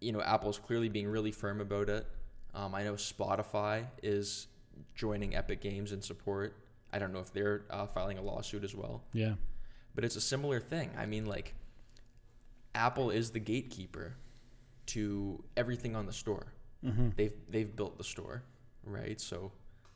you 0.00 0.12
know, 0.12 0.20
Apple's 0.22 0.58
clearly 0.58 0.88
being 0.88 1.06
really 1.08 1.32
firm 1.32 1.60
about 1.60 1.88
it. 1.88 2.06
Um, 2.54 2.74
I 2.74 2.82
know 2.82 2.94
Spotify 2.94 3.86
is 4.02 4.48
joining 4.94 5.34
Epic 5.36 5.60
Games 5.60 5.92
in 5.92 6.02
support. 6.02 6.56
I 6.92 6.98
don't 6.98 7.12
know 7.12 7.20
if 7.20 7.32
they're 7.32 7.64
uh, 7.70 7.86
filing 7.86 8.18
a 8.18 8.22
lawsuit 8.22 8.64
as 8.64 8.74
well, 8.74 9.04
Yeah. 9.14 9.34
but 9.94 10.04
it's 10.04 10.16
a 10.16 10.20
similar 10.20 10.60
thing. 10.60 10.90
I 10.98 11.06
mean, 11.06 11.24
like, 11.26 11.54
Apple 12.74 13.10
is 13.10 13.30
the 13.30 13.38
gatekeeper 13.40 14.16
to 14.92 15.42
everything 15.56 15.96
on 15.96 16.06
the 16.06 16.12
store. 16.12 16.52
Mm-hmm. 16.84 17.10
They've 17.16 17.34
they've 17.48 17.74
built 17.74 17.98
the 17.98 18.04
store, 18.04 18.42
right? 18.84 19.20
So 19.20 19.52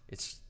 it's 0.09 0.41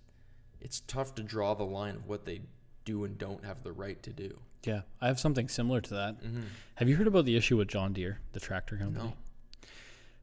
it's 0.60 0.80
tough 0.80 1.14
to 1.16 1.22
draw 1.22 1.54
the 1.54 1.64
line 1.64 1.96
of 1.96 2.06
what 2.06 2.24
they 2.24 2.42
do 2.84 3.04
and 3.04 3.18
don't 3.18 3.44
have 3.44 3.62
the 3.62 3.72
right 3.72 4.02
to 4.02 4.10
do. 4.10 4.38
Yeah. 4.64 4.82
I 5.00 5.06
have 5.08 5.20
something 5.20 5.48
similar 5.48 5.80
to 5.80 5.94
that. 5.94 6.22
Mm-hmm. 6.22 6.42
Have 6.76 6.88
you 6.88 6.96
heard 6.96 7.06
about 7.06 7.24
the 7.24 7.36
issue 7.36 7.56
with 7.56 7.68
John 7.68 7.92
Deere, 7.92 8.20
the 8.32 8.40
tractor 8.40 8.76
company? 8.76 9.06
No. 9.06 9.14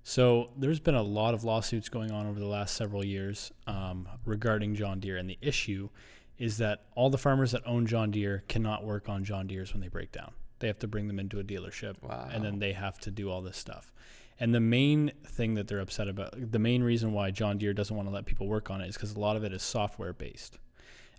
So 0.04 0.50
there's 0.58 0.80
been 0.80 0.96
a 0.96 1.04
lot 1.04 1.34
of 1.34 1.44
lawsuits 1.44 1.88
going 1.88 2.12
on 2.12 2.28
over 2.28 2.40
the 2.40 2.48
last 2.48 2.76
several 2.76 3.06
years 3.06 3.52
um, 3.68 4.08
regarding 4.26 4.76
John 4.76 5.00
Deere, 5.00 5.16
and 5.16 5.30
the 5.30 5.38
issue 5.42 5.90
is 6.38 6.58
that 6.58 6.84
all 6.96 7.10
the 7.10 7.18
farmers 7.18 7.52
that 7.52 7.62
own 7.66 7.86
John 7.86 8.12
Deere 8.12 8.44
cannot 8.50 8.84
work 8.84 9.08
on 9.08 9.24
John 9.24 9.48
Deere's 9.48 9.72
when 9.72 9.82
they 9.82 9.88
break 9.88 10.12
down. 10.12 10.34
They 10.60 10.68
have 10.68 10.80
to 10.80 10.88
bring 10.88 11.08
them 11.08 11.20
into 11.20 11.40
a 11.40 11.44
dealership, 11.44 12.02
Wow. 12.02 12.30
and 12.32 12.44
then 12.44 12.60
they 12.60 12.74
have 12.74 12.98
to 13.00 13.12
do 13.12 13.30
all 13.30 13.42
this 13.42 13.58
stuff. 13.58 13.92
And 14.40 14.54
the 14.54 14.60
main 14.60 15.12
thing 15.26 15.54
that 15.56 15.68
they're 15.68 15.80
upset 15.80 16.08
about, 16.08 16.34
the 16.52 16.60
main 16.60 16.84
reason 16.84 17.12
why 17.14 17.32
John 17.32 17.58
Deere 17.58 17.74
doesn't 17.74 17.96
want 17.96 18.08
to 18.08 18.14
let 18.14 18.26
people 18.26 18.48
work 18.48 18.72
on 18.72 18.82
it 18.82 18.88
is 18.88 18.96
because 18.96 19.14
a 19.14 19.20
lot 19.20 19.36
of 19.36 19.44
it 19.44 19.54
is 19.54 19.62
software 19.62 20.14
based. 20.14 20.58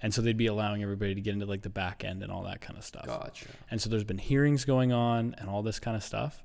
And 0.03 0.13
so 0.13 0.21
they'd 0.21 0.37
be 0.37 0.47
allowing 0.49 0.83
everybody 0.83 1.15
to 1.15 1.21
get 1.21 1.33
into 1.35 1.47
like 1.47 1.63
the 1.63 1.71
back 1.71 2.05
end 2.05 2.23
and 2.23 2.31
all 2.33 2.43
that 2.45 2.61
kind 2.61 2.77
of 2.79 2.85
stuff. 2.85 3.07
Gotcha. 3.07 3.47
And 3.71 3.81
so 3.81 3.89
there's 3.89 4.05
been 4.05 4.19
hearings 4.19 4.65
going 4.65 4.93
on 4.93 5.35
and 5.39 5.49
all 5.49 5.63
this 5.63 5.79
kind 5.79 5.97
of 5.97 6.03
stuff. 6.03 6.43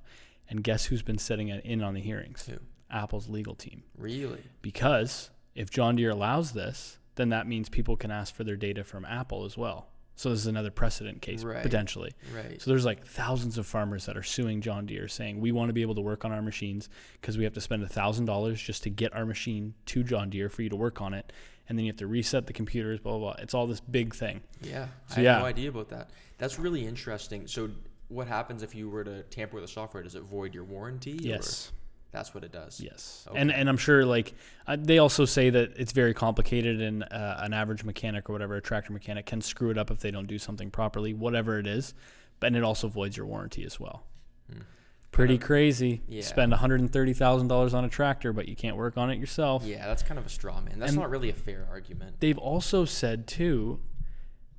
And 0.48 0.64
guess 0.64 0.86
who's 0.86 1.02
been 1.02 1.18
sitting 1.18 1.50
in 1.50 1.82
on 1.84 1.94
the 1.94 2.00
hearings? 2.02 2.46
Who? 2.48 2.58
Apple's 2.92 3.28
legal 3.28 3.56
team. 3.56 3.84
Really? 3.98 4.44
Because 4.62 5.30
if 5.56 5.70
John 5.70 5.96
Deere 5.96 6.12
allows 6.12 6.54
this, 6.54 7.00
then 7.16 7.30
that 7.30 7.48
means 7.48 7.68
people 7.70 7.98
can 7.98 8.12
ask 8.12 8.34
for 8.34 8.44
their 8.44 8.56
data 8.56 8.84
from 8.84 9.04
Apple 9.06 9.44
as 9.46 9.58
well. 9.58 9.88
So 10.20 10.32
this 10.32 10.40
is 10.40 10.48
another 10.48 10.70
precedent 10.70 11.22
case 11.22 11.46
Right. 11.46 11.64
potentially. 11.64 12.12
Right. 12.36 12.62
So 12.62 12.70
there's 12.70 12.84
like 12.84 13.06
thousands 13.06 13.58
of 13.58 13.66
farmers 13.66 14.06
that 14.06 14.18
are 14.18 14.22
suing 14.24 14.60
John 14.60 14.86
Deere 14.86 15.08
saying 15.08 15.40
we 15.40 15.54
want 15.54 15.70
to 15.70 15.74
be 15.74 15.82
able 15.82 15.96
to 15.96 16.02
work 16.02 16.26
on 16.26 16.34
our 16.34 16.42
machines 16.42 16.90
because 17.22 17.38
we 17.38 17.46
have 17.46 17.54
to 17.54 17.62
spend 17.62 17.90
thousand 17.90 18.26
dollars 18.26 18.62
just 18.62 18.84
to 18.84 18.90
get 18.90 19.16
our 19.16 19.26
machine 19.26 19.76
to 19.86 20.04
John 20.04 20.30
Deere 20.30 20.50
for 20.50 20.62
you 20.62 20.68
to 20.68 20.76
work 20.76 21.00
on 21.00 21.14
it, 21.14 21.32
and 21.70 21.78
then 21.80 21.86
you 21.86 21.90
have 21.94 22.00
to 22.00 22.08
reset 22.08 22.48
the 22.48 22.52
computers, 22.52 23.00
blah 23.00 23.18
blah. 23.18 23.34
blah. 23.34 23.42
It's 23.42 23.54
all 23.54 23.66
this 23.66 23.80
big 23.80 24.14
thing. 24.14 24.42
Yeah, 24.62 24.90
So, 25.08 25.22
I 25.22 25.24
yeah. 25.24 25.40
no 25.40 25.46
idea 25.46 25.70
about 25.70 25.88
that. 25.88 26.10
That's 26.38 26.60
really 26.60 26.86
interesting. 26.86 27.48
So, 27.48 27.70
what 28.10 28.28
happens 28.28 28.62
if 28.62 28.76
you 28.76 28.90
were 28.90 29.06
to 29.06 29.24
tamper 29.24 29.56
with 29.56 29.64
the 29.64 29.72
software? 29.72 30.04
Does 30.04 30.16
it 30.16 30.24
void 30.24 30.54
your 30.54 30.66
warranty? 30.66 31.14
or- 31.14 31.22
Yes. 31.22 31.72
That's 32.12 32.34
what 32.34 32.44
it 32.44 32.52
does. 32.52 32.80
Yes, 32.82 33.26
Okay. 33.30 33.40
and 33.40 33.52
and 33.52 33.70
I'm 33.70 33.78
sure 33.78 34.06
like 34.06 34.34
uh, 34.68 34.78
they 34.80 34.98
also 34.98 35.26
say 35.26 35.50
that 35.50 35.74
it's 35.78 35.92
very 35.92 36.14
complicated, 36.14 36.82
and 36.82 37.04
uh, 37.04 37.38
an 37.40 37.54
average 37.54 37.84
mechanic 37.84 38.30
or 38.30 38.34
whatever, 38.34 38.56
a 38.56 38.62
tractor 38.62 38.94
mechanic, 38.94 39.26
can 39.26 39.42
screw 39.42 39.70
it 39.70 39.78
up 39.78 39.92
if 39.92 40.00
they 40.00 40.12
don't 40.12 40.28
do 40.28 40.40
something 40.40 40.72
properly, 40.72 41.14
whatever 41.14 41.60
it 41.60 41.68
is. 41.68 41.94
But 42.40 42.48
and 42.48 42.56
it 42.58 42.64
also 42.64 42.88
voids 42.88 43.18
your 43.18 43.26
warranty 43.26 43.64
as 43.66 43.80
well. 43.80 44.06
Hmm. 44.52 44.62
Pretty 45.12 45.38
crazy. 45.40 46.02
yeah. 46.08 46.22
Spend 46.22 46.52
130 46.52 47.14
thousand 47.14 47.48
dollars 47.48 47.74
on 47.74 47.84
a 47.84 47.90
tractor, 47.90 48.32
but 48.32 48.48
you 48.48 48.56
can't 48.56 48.78
work 48.78 48.98
on 48.98 49.10
it 49.12 49.20
yourself. 49.20 49.64
Yeah, 49.66 49.86
that's 49.88 50.04
kind 50.04 50.18
of 50.20 50.26
a 50.26 50.30
straw 50.30 50.62
man. 50.62 50.80
That's 50.80 50.92
And- 50.92 51.00
not 51.00 51.10
really 51.10 51.30
a 51.30 51.34
fair 51.34 51.68
argument. 51.70 52.20
They've 52.20 52.38
also 52.38 52.86
said 52.86 53.28
too 53.28 53.80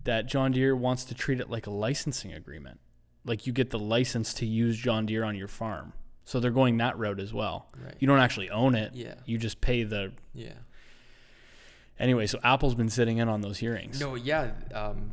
that 0.04 0.26
John 0.26 0.52
Deere 0.52 0.74
wants 0.74 1.04
to 1.06 1.14
treat 1.14 1.40
it 1.40 1.50
like 1.50 1.66
a 1.66 1.70
licensing 1.70 2.32
agreement, 2.32 2.80
like 3.24 3.46
you 3.46 3.52
get 3.52 3.70
the 3.70 3.78
license 3.78 4.32
to 4.34 4.46
use 4.46 4.76
John 4.78 5.06
Deere 5.06 5.24
on 5.24 5.36
your 5.36 5.48
farm. 5.48 5.92
So 6.30 6.38
they're 6.38 6.52
going 6.52 6.76
that 6.76 6.96
route 6.96 7.18
as 7.18 7.34
well. 7.34 7.66
Right. 7.84 7.96
You 7.98 8.06
don't 8.06 8.20
actually 8.20 8.50
own 8.50 8.76
it. 8.76 8.92
Yeah. 8.94 9.14
You 9.26 9.36
just 9.36 9.60
pay 9.60 9.82
the 9.82 10.12
Yeah. 10.32 10.52
Anyway, 11.98 12.28
so 12.28 12.38
Apple's 12.44 12.76
been 12.76 12.88
sitting 12.88 13.18
in 13.18 13.28
on 13.28 13.40
those 13.40 13.58
hearings. 13.58 13.98
No. 13.98 14.14
Yeah. 14.14 14.52
Um, 14.72 15.10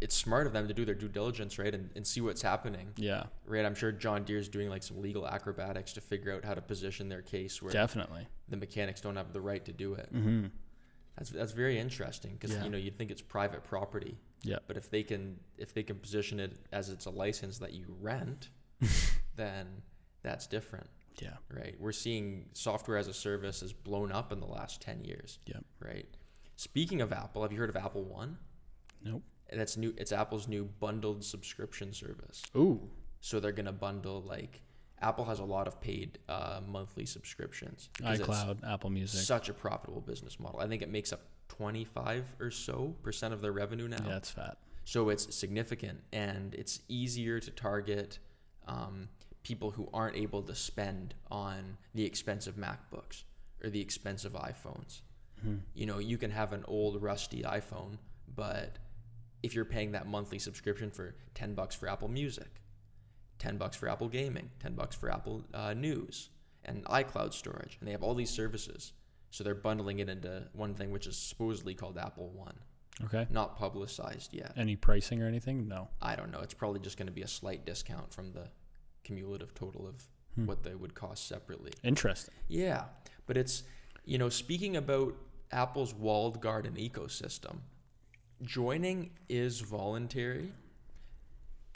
it's 0.00 0.14
smart 0.14 0.46
of 0.46 0.54
them 0.54 0.66
to 0.66 0.72
do 0.72 0.86
their 0.86 0.94
due 0.94 1.08
diligence, 1.08 1.58
right, 1.58 1.74
and, 1.74 1.90
and 1.94 2.06
see 2.06 2.22
what's 2.22 2.40
happening, 2.40 2.86
Yeah, 2.96 3.24
right? 3.44 3.66
I'm 3.66 3.74
sure 3.74 3.90
John 3.92 4.22
Deere's 4.22 4.48
doing 4.48 4.70
like 4.70 4.82
some 4.84 5.02
legal 5.02 5.26
acrobatics 5.28 5.92
to 5.94 6.00
figure 6.00 6.32
out 6.32 6.42
how 6.44 6.54
to 6.54 6.60
position 6.62 7.08
their 7.08 7.20
case 7.20 7.60
where 7.60 7.72
definitely. 7.72 8.26
the 8.48 8.56
mechanics 8.56 9.00
don't 9.00 9.16
have 9.16 9.32
the 9.32 9.40
right 9.40 9.62
to 9.66 9.72
do 9.72 9.94
it. 9.94 10.08
Mm-hmm. 10.14 10.46
That's 11.18 11.30
that's 11.30 11.50
very 11.52 11.78
interesting 11.80 12.34
because 12.38 12.56
Yeah. 12.56 12.62
you 12.64 12.70
know 12.70 12.78
you'd 12.78 12.96
think 12.96 13.10
it's 13.10 13.20
private 13.22 13.62
property. 13.64 14.16
Yeah. 14.42 14.58
But 14.68 14.76
if 14.78 14.88
they 14.88 15.02
can 15.02 15.36
if 15.58 15.74
they 15.74 15.82
can 15.82 15.96
position 15.96 16.38
it 16.40 16.56
as 16.72 16.88
it's 16.90 17.06
a 17.06 17.10
license 17.10 17.58
that 17.58 17.72
you 17.74 17.86
rent, 18.00 18.50
then 19.36 19.66
that's 20.22 20.46
different, 20.46 20.88
Yeah. 21.20 21.36
right? 21.50 21.74
We're 21.78 21.92
seeing 21.92 22.46
software 22.52 22.96
as 22.98 23.08
a 23.08 23.14
service 23.14 23.60
has 23.60 23.72
blown 23.72 24.12
up 24.12 24.32
in 24.32 24.40
the 24.40 24.46
last 24.46 24.80
ten 24.82 25.04
years. 25.04 25.38
Yep. 25.46 25.64
Right. 25.80 26.08
Speaking 26.56 27.00
of 27.00 27.12
Apple, 27.12 27.42
have 27.42 27.52
you 27.52 27.58
heard 27.58 27.70
of 27.70 27.76
Apple 27.76 28.02
One? 28.04 28.38
Nope. 29.02 29.22
That's 29.52 29.76
new. 29.76 29.94
It's 29.96 30.12
Apple's 30.12 30.48
new 30.48 30.64
bundled 30.80 31.24
subscription 31.24 31.92
service. 31.92 32.42
Ooh. 32.56 32.90
So 33.20 33.40
they're 33.40 33.52
gonna 33.52 33.72
bundle 33.72 34.22
like 34.22 34.60
Apple 35.00 35.24
has 35.26 35.38
a 35.38 35.44
lot 35.44 35.68
of 35.68 35.80
paid 35.80 36.18
uh, 36.28 36.60
monthly 36.66 37.06
subscriptions. 37.06 37.88
iCloud, 38.00 38.58
Apple 38.68 38.90
Music. 38.90 39.20
Such 39.20 39.48
a 39.48 39.54
profitable 39.54 40.00
business 40.00 40.40
model. 40.40 40.58
I 40.60 40.66
think 40.66 40.82
it 40.82 40.90
makes 40.90 41.12
up 41.12 41.20
25 41.48 42.24
or 42.40 42.50
so 42.50 42.94
percent 43.02 43.32
of 43.32 43.40
their 43.40 43.52
revenue 43.52 43.86
now. 43.88 44.04
yeah, 44.06 44.16
it's 44.16 44.30
fat. 44.30 44.58
So 44.84 45.08
it's 45.10 45.34
significant 45.34 46.00
and 46.12 46.54
it's 46.54 46.80
easier 46.88 47.38
to 47.40 47.50
target 47.52 48.18
um, 48.66 49.08
people 49.48 49.70
who 49.70 49.88
aren't 49.94 50.14
able 50.14 50.42
to 50.42 50.54
spend 50.54 51.14
on 51.30 51.78
the 51.94 52.04
expensive 52.04 52.56
MacBooks 52.56 53.22
or 53.64 53.70
the 53.70 53.80
expensive 53.80 54.34
iPhones. 54.34 55.00
Mhm. 55.42 55.62
You 55.72 55.86
know, 55.86 55.98
you 55.98 56.18
can 56.18 56.30
have 56.32 56.52
an 56.52 56.64
old 56.68 57.00
rusty 57.00 57.42
iPhone, 57.44 57.96
but 58.26 58.78
if 59.42 59.54
you're 59.54 59.64
paying 59.64 59.92
that 59.92 60.06
monthly 60.06 60.38
subscription 60.38 60.90
for 60.90 61.14
10 61.32 61.54
bucks 61.54 61.74
for 61.74 61.88
Apple 61.88 62.08
Music, 62.08 62.60
10 63.38 63.56
bucks 63.56 63.74
for 63.74 63.88
Apple 63.88 64.08
Gaming, 64.10 64.50
10 64.58 64.74
bucks 64.74 64.94
for 64.94 65.10
Apple 65.10 65.44
uh, 65.54 65.72
News, 65.72 66.28
and 66.62 66.84
iCloud 66.84 67.32
storage, 67.32 67.78
and 67.80 67.88
they 67.88 67.92
have 67.92 68.02
all 68.02 68.14
these 68.14 68.30
services. 68.30 68.92
So 69.30 69.42
they're 69.44 69.54
bundling 69.54 70.00
it 70.00 70.10
into 70.10 70.48
one 70.52 70.74
thing, 70.74 70.90
which 70.90 71.06
is 71.06 71.16
supposedly 71.16 71.74
called 71.74 71.96
Apple 71.96 72.28
One. 72.30 72.58
Okay. 73.04 73.26
Not 73.30 73.56
publicized 73.56 74.34
yet. 74.34 74.52
Any 74.56 74.76
pricing 74.76 75.22
or 75.22 75.26
anything? 75.26 75.68
No. 75.68 75.88
I 76.02 76.16
don't 76.16 76.30
know. 76.32 76.40
It's 76.40 76.54
probably 76.54 76.80
just 76.80 76.98
going 76.98 77.06
to 77.06 77.12
be 77.12 77.22
a 77.22 77.28
slight 77.28 77.64
discount 77.64 78.12
from 78.12 78.32
the 78.32 78.50
cumulative 79.12 79.54
total 79.54 79.86
of 79.86 80.06
Hmm. 80.34 80.46
what 80.46 80.62
they 80.62 80.74
would 80.74 80.94
cost 80.94 81.26
separately. 81.26 81.72
Interesting. 81.82 82.34
Yeah, 82.48 82.84
but 83.26 83.36
it's 83.36 83.62
you 84.04 84.18
know 84.18 84.28
speaking 84.28 84.76
about 84.76 85.16
Apple's 85.50 85.94
walled 85.94 86.40
garden 86.40 86.74
ecosystem, 86.74 87.60
joining 88.42 89.10
is 89.28 89.60
voluntary. 89.60 90.52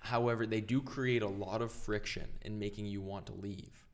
However, 0.03 0.47
they 0.47 0.61
do 0.61 0.83
create 0.83 1.23
a 1.23 1.29
lot 1.29 1.63
of 1.63 1.73
friction 1.73 2.29
in 2.43 2.59
making 2.59 2.87
you 2.87 3.01
want 3.01 3.27
to 3.27 3.33
leave, 3.33 3.87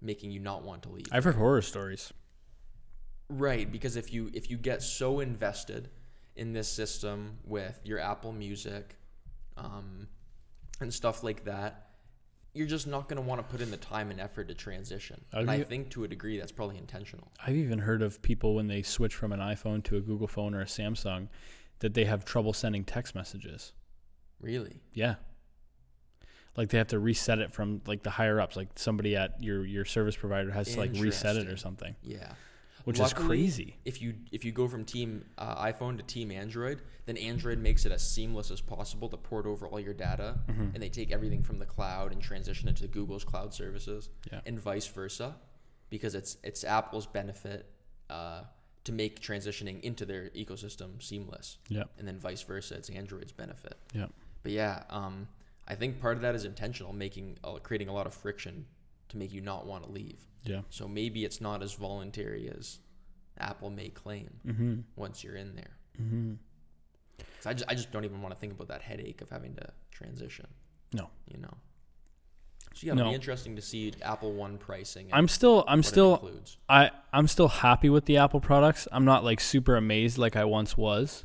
making 0.00 0.30
you 0.30 0.38
not 0.38 0.62
want 0.62 0.82
to 0.84 0.90
leave. 0.90 1.08
I've 1.10 1.24
heard 1.24 1.34
horror 1.36 1.62
stories. 1.62 2.12
Right, 3.28 3.70
because 3.70 3.96
if 3.96 4.12
you 4.12 4.30
if 4.34 4.50
you 4.50 4.56
get 4.56 4.82
so 4.82 5.20
invested 5.20 5.90
in 6.36 6.52
this 6.52 6.68
system 6.68 7.38
with 7.44 7.80
your 7.84 7.98
Apple 7.98 8.32
Music, 8.32 8.96
um, 9.56 10.06
and 10.80 10.92
stuff 10.94 11.24
like 11.24 11.44
that, 11.44 11.85
you're 12.56 12.66
just 12.66 12.86
not 12.86 13.08
going 13.08 13.16
to 13.16 13.22
want 13.22 13.40
to 13.40 13.46
put 13.46 13.60
in 13.60 13.70
the 13.70 13.76
time 13.76 14.10
and 14.10 14.20
effort 14.20 14.48
to 14.48 14.54
transition. 14.54 15.24
I'd 15.32 15.40
and 15.40 15.50
I 15.50 15.62
think 15.62 15.90
to 15.90 16.04
a 16.04 16.08
degree 16.08 16.38
that's 16.38 16.52
probably 16.52 16.78
intentional. 16.78 17.30
I've 17.44 17.56
even 17.56 17.80
heard 17.80 18.02
of 18.02 18.22
people 18.22 18.54
when 18.54 18.66
they 18.68 18.82
switch 18.82 19.14
from 19.14 19.32
an 19.32 19.40
iPhone 19.40 19.84
to 19.84 19.96
a 19.96 20.00
Google 20.00 20.26
phone 20.26 20.54
or 20.54 20.62
a 20.62 20.66
Samsung 20.66 21.28
that 21.80 21.94
they 21.94 22.04
have 22.04 22.24
trouble 22.24 22.52
sending 22.52 22.84
text 22.84 23.14
messages. 23.14 23.72
Really? 24.40 24.80
Yeah. 24.92 25.16
Like 26.56 26.70
they 26.70 26.78
have 26.78 26.88
to 26.88 26.98
reset 26.98 27.38
it 27.38 27.52
from 27.52 27.82
like 27.86 28.02
the 28.02 28.10
higher 28.10 28.40
ups, 28.40 28.56
like 28.56 28.68
somebody 28.76 29.14
at 29.14 29.42
your 29.42 29.64
your 29.66 29.84
service 29.84 30.16
provider 30.16 30.50
has 30.50 30.72
to 30.72 30.78
like 30.78 30.92
reset 30.94 31.36
it 31.36 31.48
or 31.48 31.56
something. 31.58 31.94
Yeah. 32.02 32.32
Which 32.86 33.00
Luckily, 33.00 33.24
is 33.44 33.54
crazy. 33.56 33.76
If 33.84 34.00
you 34.00 34.14
if 34.30 34.44
you 34.44 34.52
go 34.52 34.68
from 34.68 34.84
Team 34.84 35.24
uh, 35.38 35.62
iPhone 35.72 35.96
to 35.98 36.04
Team 36.04 36.30
Android, 36.30 36.82
then 37.06 37.16
Android 37.16 37.58
makes 37.58 37.84
it 37.84 37.90
as 37.92 38.08
seamless 38.08 38.50
as 38.52 38.60
possible 38.60 39.08
to 39.08 39.16
port 39.16 39.44
over 39.44 39.66
all 39.66 39.80
your 39.80 39.92
data, 39.92 40.38
Mm-hmm. 40.48 40.68
and 40.72 40.82
they 40.82 40.88
take 40.88 41.10
everything 41.12 41.42
from 41.42 41.58
the 41.58 41.66
cloud 41.66 42.12
and 42.12 42.22
transition 42.22 42.68
it 42.68 42.76
to 42.76 42.86
Google's 42.86 43.24
cloud 43.24 43.52
services, 43.52 44.08
Yeah. 44.32 44.40
and 44.46 44.58
vice 44.60 44.86
versa, 44.86 45.34
because 45.90 46.14
it's 46.14 46.36
it's 46.44 46.62
Apple's 46.64 47.06
benefit 47.08 47.66
uh, 48.08 48.42
to 48.84 48.92
make 48.92 49.20
transitioning 49.20 49.80
into 49.82 50.04
their 50.06 50.30
ecosystem 50.30 51.02
seamless, 51.02 51.58
Yeah. 51.68 51.84
and 51.98 52.06
then 52.06 52.18
vice 52.20 52.42
versa, 52.42 52.76
it's 52.76 52.88
Android's 52.88 53.32
benefit. 53.32 53.76
Yeah. 53.92 54.06
But 54.44 54.52
yeah, 54.52 54.84
um, 54.90 55.26
I 55.66 55.74
think 55.74 56.00
part 56.00 56.14
of 56.16 56.22
that 56.22 56.36
is 56.36 56.44
intentional, 56.44 56.92
making 56.92 57.38
uh, 57.42 57.54
creating 57.54 57.88
a 57.88 57.92
lot 57.92 58.06
of 58.06 58.14
friction 58.14 58.66
to 59.16 59.24
make 59.24 59.32
you 59.32 59.40
not 59.40 59.66
want 59.66 59.84
to 59.84 59.90
leave. 59.90 60.18
Yeah. 60.44 60.60
So 60.70 60.86
maybe 60.86 61.24
it's 61.24 61.40
not 61.40 61.62
as 61.62 61.72
voluntary 61.74 62.50
as 62.56 62.78
Apple 63.38 63.70
may 63.70 63.88
claim 63.88 64.30
Mm-hmm. 64.46 64.74
once 64.96 65.22
you're 65.24 65.36
in 65.36 65.54
there. 65.56 65.76
Mm-hmm. 66.00 66.34
I 67.44 67.52
just, 67.54 67.64
I 67.70 67.74
just 67.74 67.90
don't 67.92 68.04
even 68.04 68.20
want 68.22 68.34
to 68.34 68.40
think 68.40 68.52
about 68.52 68.68
that 68.68 68.82
headache 68.82 69.20
of 69.20 69.30
having 69.30 69.54
to 69.54 69.68
transition. 69.90 70.46
No. 70.92 71.08
You 71.26 71.38
know. 71.38 71.54
So 72.74 72.86
yeah, 72.86 72.92
it'll 72.92 73.04
No. 73.04 73.10
be 73.10 73.14
interesting 73.14 73.56
to 73.56 73.62
see 73.62 73.92
Apple 74.02 74.32
One 74.32 74.58
pricing. 74.58 75.08
I'm 75.12 75.28
still 75.28 75.64
I'm 75.66 75.82
still 75.82 76.14
includes. 76.14 76.58
I 76.68 76.90
I'm 77.12 77.26
still 77.28 77.48
happy 77.48 77.88
with 77.88 78.04
the 78.04 78.18
Apple 78.18 78.40
products. 78.40 78.86
I'm 78.92 79.04
not 79.04 79.24
like 79.24 79.40
super 79.40 79.76
amazed 79.76 80.18
like 80.18 80.36
I 80.36 80.44
once 80.44 80.76
was. 80.76 81.24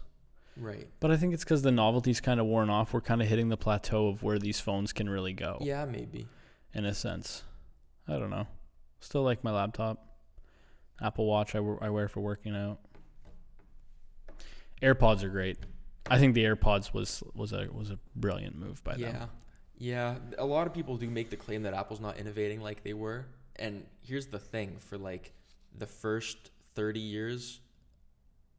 right. 0.58 0.88
But 1.00 1.12
I 1.12 1.18
think 1.18 1.34
it's 1.34 1.44
because 1.44 1.62
the 1.64 1.72
novelty's 1.72 2.22
kind 2.22 2.40
of 2.40 2.46
worn 2.46 2.70
off. 2.70 2.94
We're 2.94 3.02
kind 3.02 3.22
of 3.22 3.28
hitting 3.28 3.50
the 3.50 3.58
plateau 3.58 4.08
of 4.08 4.24
where 4.24 4.40
these 4.40 4.60
phones 4.60 4.94
can 4.94 5.10
really 5.10 5.34
go, 5.34 5.58
Yeah, 5.62 5.86
maybe. 5.86 6.28
in 6.74 6.86
a 6.86 6.94
sense. 6.94 7.44
I 8.12 8.20
don't 8.20 8.30
know. 8.30 8.48
Still 9.00 9.24
like 9.24 9.44
my 9.44 9.52
laptop. 9.52 10.06
Apple 11.02 11.26
Watch 11.26 11.56
I, 11.56 11.60
w- 11.60 11.80
I 11.82 11.90
wear 11.90 12.08
for 12.08 12.20
working 12.20 12.56
out. 12.56 12.80
AirPods 14.82 15.24
are 15.24 15.30
great. 15.30 15.58
I 16.08 16.20
think 16.20 16.36
the 16.36 16.44
AirPods 16.44 16.94
was 16.94 17.24
was 17.34 17.54
a 17.54 17.68
was 17.72 17.90
a 17.90 18.00
brilliant 18.16 18.58
move 18.58 18.84
by 18.84 18.94
them. 18.94 19.02
yeah. 19.02 19.12
them. 19.12 19.30
Yeah. 19.78 20.16
A 20.38 20.46
lot 20.46 20.68
of 20.68 20.74
people 20.74 20.98
do 20.98 21.10
make 21.10 21.32
the 21.32 21.36
claim 21.36 21.64
that 21.64 21.74
Apple's 21.74 22.00
not 22.00 22.18
innovating 22.18 22.62
like 22.62 22.84
they 22.84 22.94
were. 22.94 23.26
And 23.56 23.84
here's 24.00 24.28
the 24.28 24.38
thing 24.38 24.78
for 24.80 24.98
like 24.98 25.34
the 25.76 25.88
first 25.88 26.52
30 26.76 27.00
years 27.00 27.60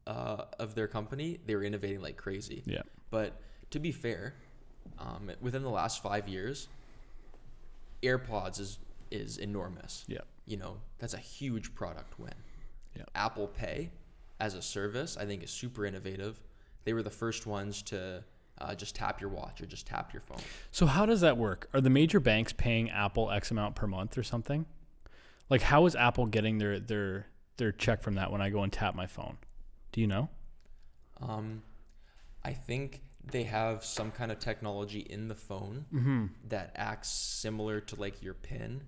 uh, 0.05 0.45
of 0.59 0.75
their 0.75 0.87
company, 0.87 1.39
they 1.45 1.55
were 1.55 1.63
innovating 1.63 2.01
like 2.01 2.17
crazy. 2.17 2.63
Yeah. 2.65 2.81
But 3.09 3.39
to 3.71 3.79
be 3.79 3.93
fair, 3.93 4.35
um, 4.99 5.31
within 5.41 5.63
the 5.63 5.69
last 5.69 6.03
five 6.03 6.27
years, 6.27 6.67
AirPods 8.01 8.59
is 8.59 8.79
is 9.13 9.37
enormous. 9.37 10.03
Yeah. 10.07 10.19
You 10.45 10.57
know, 10.57 10.77
that's 10.99 11.13
a 11.13 11.17
huge 11.19 11.73
product 11.75 12.19
win. 12.19 12.33
Yeah. 12.95 13.03
Apple 13.15 13.47
Pay 13.47 13.91
as 14.39 14.55
a 14.55 14.61
service, 14.61 15.15
I 15.17 15.25
think, 15.25 15.43
is 15.43 15.51
super 15.51 15.85
innovative. 15.85 16.39
They 16.83 16.93
were 16.93 17.03
the 17.03 17.09
first 17.09 17.45
ones 17.47 17.81
to 17.83 18.23
uh, 18.59 18.75
just 18.75 18.95
tap 18.95 19.21
your 19.21 19.29
watch 19.29 19.61
or 19.61 19.65
just 19.65 19.87
tap 19.87 20.13
your 20.13 20.21
phone. 20.21 20.39
So 20.71 20.85
how 20.85 21.05
does 21.05 21.21
that 21.21 21.37
work? 21.37 21.69
Are 21.73 21.81
the 21.81 21.89
major 21.89 22.19
banks 22.19 22.51
paying 22.53 22.89
Apple 22.89 23.31
X 23.31 23.51
amount 23.51 23.75
per 23.75 23.87
month 23.87 24.17
or 24.17 24.23
something? 24.23 24.65
Like 25.49 25.61
how 25.61 25.85
is 25.85 25.95
Apple 25.95 26.25
getting 26.25 26.57
their 26.57 26.79
their 26.79 27.27
their 27.57 27.71
check 27.71 28.01
from 28.03 28.15
that 28.15 28.31
when 28.31 28.41
I 28.41 28.49
go 28.49 28.63
and 28.63 28.71
tap 28.73 28.95
my 28.95 29.07
phone? 29.07 29.37
Do 29.91 30.01
you 30.01 30.07
know? 30.07 30.29
Um, 31.21 31.61
I 32.43 32.53
think 32.53 33.01
they 33.23 33.43
have 33.43 33.85
some 33.85 34.11
kind 34.11 34.31
of 34.31 34.39
technology 34.39 34.99
in 34.99 35.27
the 35.29 35.35
phone 35.35 35.85
Mm-hmm. 35.93 36.25
that 36.49 36.71
acts 36.75 37.09
similar 37.09 37.79
to 37.79 37.95
like 37.95 38.21
your 38.21 38.33
PIN 38.33 38.81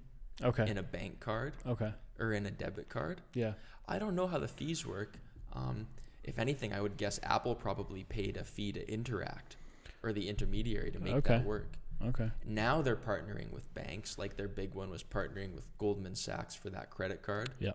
Okay. 0.43 0.69
in 0.69 0.77
a 0.77 0.83
bank 0.83 1.19
card 1.19 1.53
Okay. 1.65 1.93
or 2.19 2.33
in 2.33 2.45
a 2.45 2.51
debit 2.51 2.89
card. 2.89 3.21
Yeah. 3.33 3.53
I 3.87 3.99
don't 3.99 4.15
know 4.15 4.27
how 4.27 4.39
the 4.39 4.47
fees 4.47 4.85
work. 4.85 5.17
Um, 5.53 5.87
if 6.23 6.39
anything, 6.39 6.73
I 6.73 6.81
would 6.81 6.97
guess 6.97 7.19
Apple 7.23 7.55
probably 7.55 8.03
paid 8.03 8.35
a 8.37 8.43
fee 8.43 8.71
to 8.73 8.91
interact 8.91 9.55
or 10.03 10.11
the 10.11 10.27
intermediary 10.27 10.91
to 10.91 10.99
make 10.99 11.13
Okay. 11.13 11.37
that 11.37 11.45
work. 11.45 11.67
Okay. 12.03 12.29
Now 12.45 12.81
they're 12.81 12.95
partnering 12.97 13.51
with 13.51 13.73
banks. 13.73 14.17
Like 14.17 14.35
their 14.35 14.47
big 14.49 14.73
one 14.73 14.89
was 14.89 15.03
partnering 15.03 15.53
with 15.55 15.65
Goldman 15.77 16.15
Sachs 16.15 16.53
for 16.55 16.69
that 16.71 16.89
credit 16.89 17.21
card. 17.21 17.51
Yeah. 17.59 17.71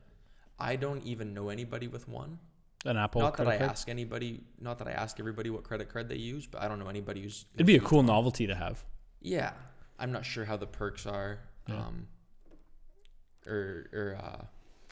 I 0.58 0.76
don't 0.76 1.02
even 1.04 1.32
know 1.32 1.48
anybody 1.48 1.88
with 1.88 2.06
one. 2.08 2.38
An 2.84 2.96
Apple 2.96 3.20
not 3.22 3.36
that 3.38 3.46
I 3.48 3.56
card? 3.58 3.70
ask 3.70 3.88
anybody, 3.88 4.42
not 4.60 4.78
that 4.78 4.88
I 4.88 4.92
ask 4.92 5.18
everybody 5.20 5.48
what 5.50 5.64
credit 5.64 5.90
card 5.90 6.08
they 6.08 6.16
use, 6.16 6.46
but 6.46 6.60
I 6.62 6.68
don't 6.68 6.78
know 6.78 6.88
anybody 6.88 7.22
who's. 7.22 7.46
It'd 7.54 7.66
be 7.66 7.76
a 7.76 7.80
cool 7.80 7.98
one. 7.98 8.06
novelty 8.06 8.46
to 8.46 8.54
have. 8.54 8.84
Yeah, 9.22 9.52
I'm 9.98 10.12
not 10.12 10.24
sure 10.24 10.44
how 10.44 10.56
the 10.56 10.66
perks 10.66 11.06
are, 11.06 11.38
Yeah. 11.68 11.76
um, 11.78 12.06
or 13.46 13.88
or 13.92 14.18
uh, 14.22 14.44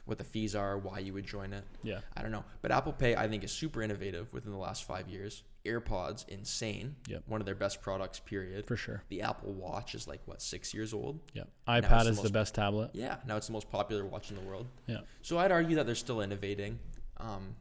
what 0.05 0.19
the 0.19 0.25
fees 0.25 0.55
are, 0.55 0.79
why 0.79 0.99
you 0.99 1.13
would 1.13 1.27
join 1.27 1.53
it. 1.53 1.65
Yeah. 1.83 2.01
I 2.17 2.23
don't 2.23 2.33
know, 2.33 2.45
but 2.63 2.73
Apple 2.73 2.93
Pay 2.93 3.15
I 3.17 3.29
think 3.29 3.45
is 3.45 3.53
super 3.53 3.83
innovative 3.83 4.33
within 4.33 4.53
the 4.53 4.59
last 4.59 4.85
five 4.85 5.09
years. 5.09 5.43
AirPods, 5.67 6.27
insane. 6.29 6.97
Yep. 7.09 7.25
One 7.27 7.41
of 7.41 7.45
their 7.45 7.55
best 7.55 7.83
products. 7.83 8.19
Period. 8.21 8.67
For 8.67 8.77
sure. 8.77 9.03
The 9.09 9.23
Apple 9.23 9.53
Watch 9.53 9.95
is 9.95 10.09
like 10.09 10.21
what 10.25 10.41
six 10.41 10.73
years 10.73 10.95
old. 10.95 11.21
Yeah. 11.35 11.43
iPad 11.69 12.05
the 12.05 12.11
is 12.11 12.23
the 12.23 12.31
best 12.31 12.55
tablet. 12.55 12.91
Yeah, 12.95 13.17
now 13.27 13.37
it's 13.37 13.49
the 13.49 13.53
most 13.53 13.71
popular 13.71 14.05
watch 14.07 14.31
in 14.31 14.37
the 14.37 14.43
world. 14.43 14.67
Yeah. 14.87 15.01
So 15.23 15.39
I'd 15.39 15.53
argue 15.53 15.77
that 15.77 15.87
they're 15.87 15.95
still 15.95 16.23
innovating, 16.23 16.79
um, 17.19 17.55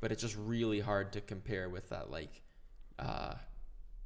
but 0.00 0.10
it's 0.10 0.22
just 0.22 0.36
really 0.36 0.80
hard 0.80 1.12
to 1.12 1.20
compare 1.20 1.68
with 1.68 1.88
that 1.90 2.10
like 2.10 2.42
uh, 2.98 3.34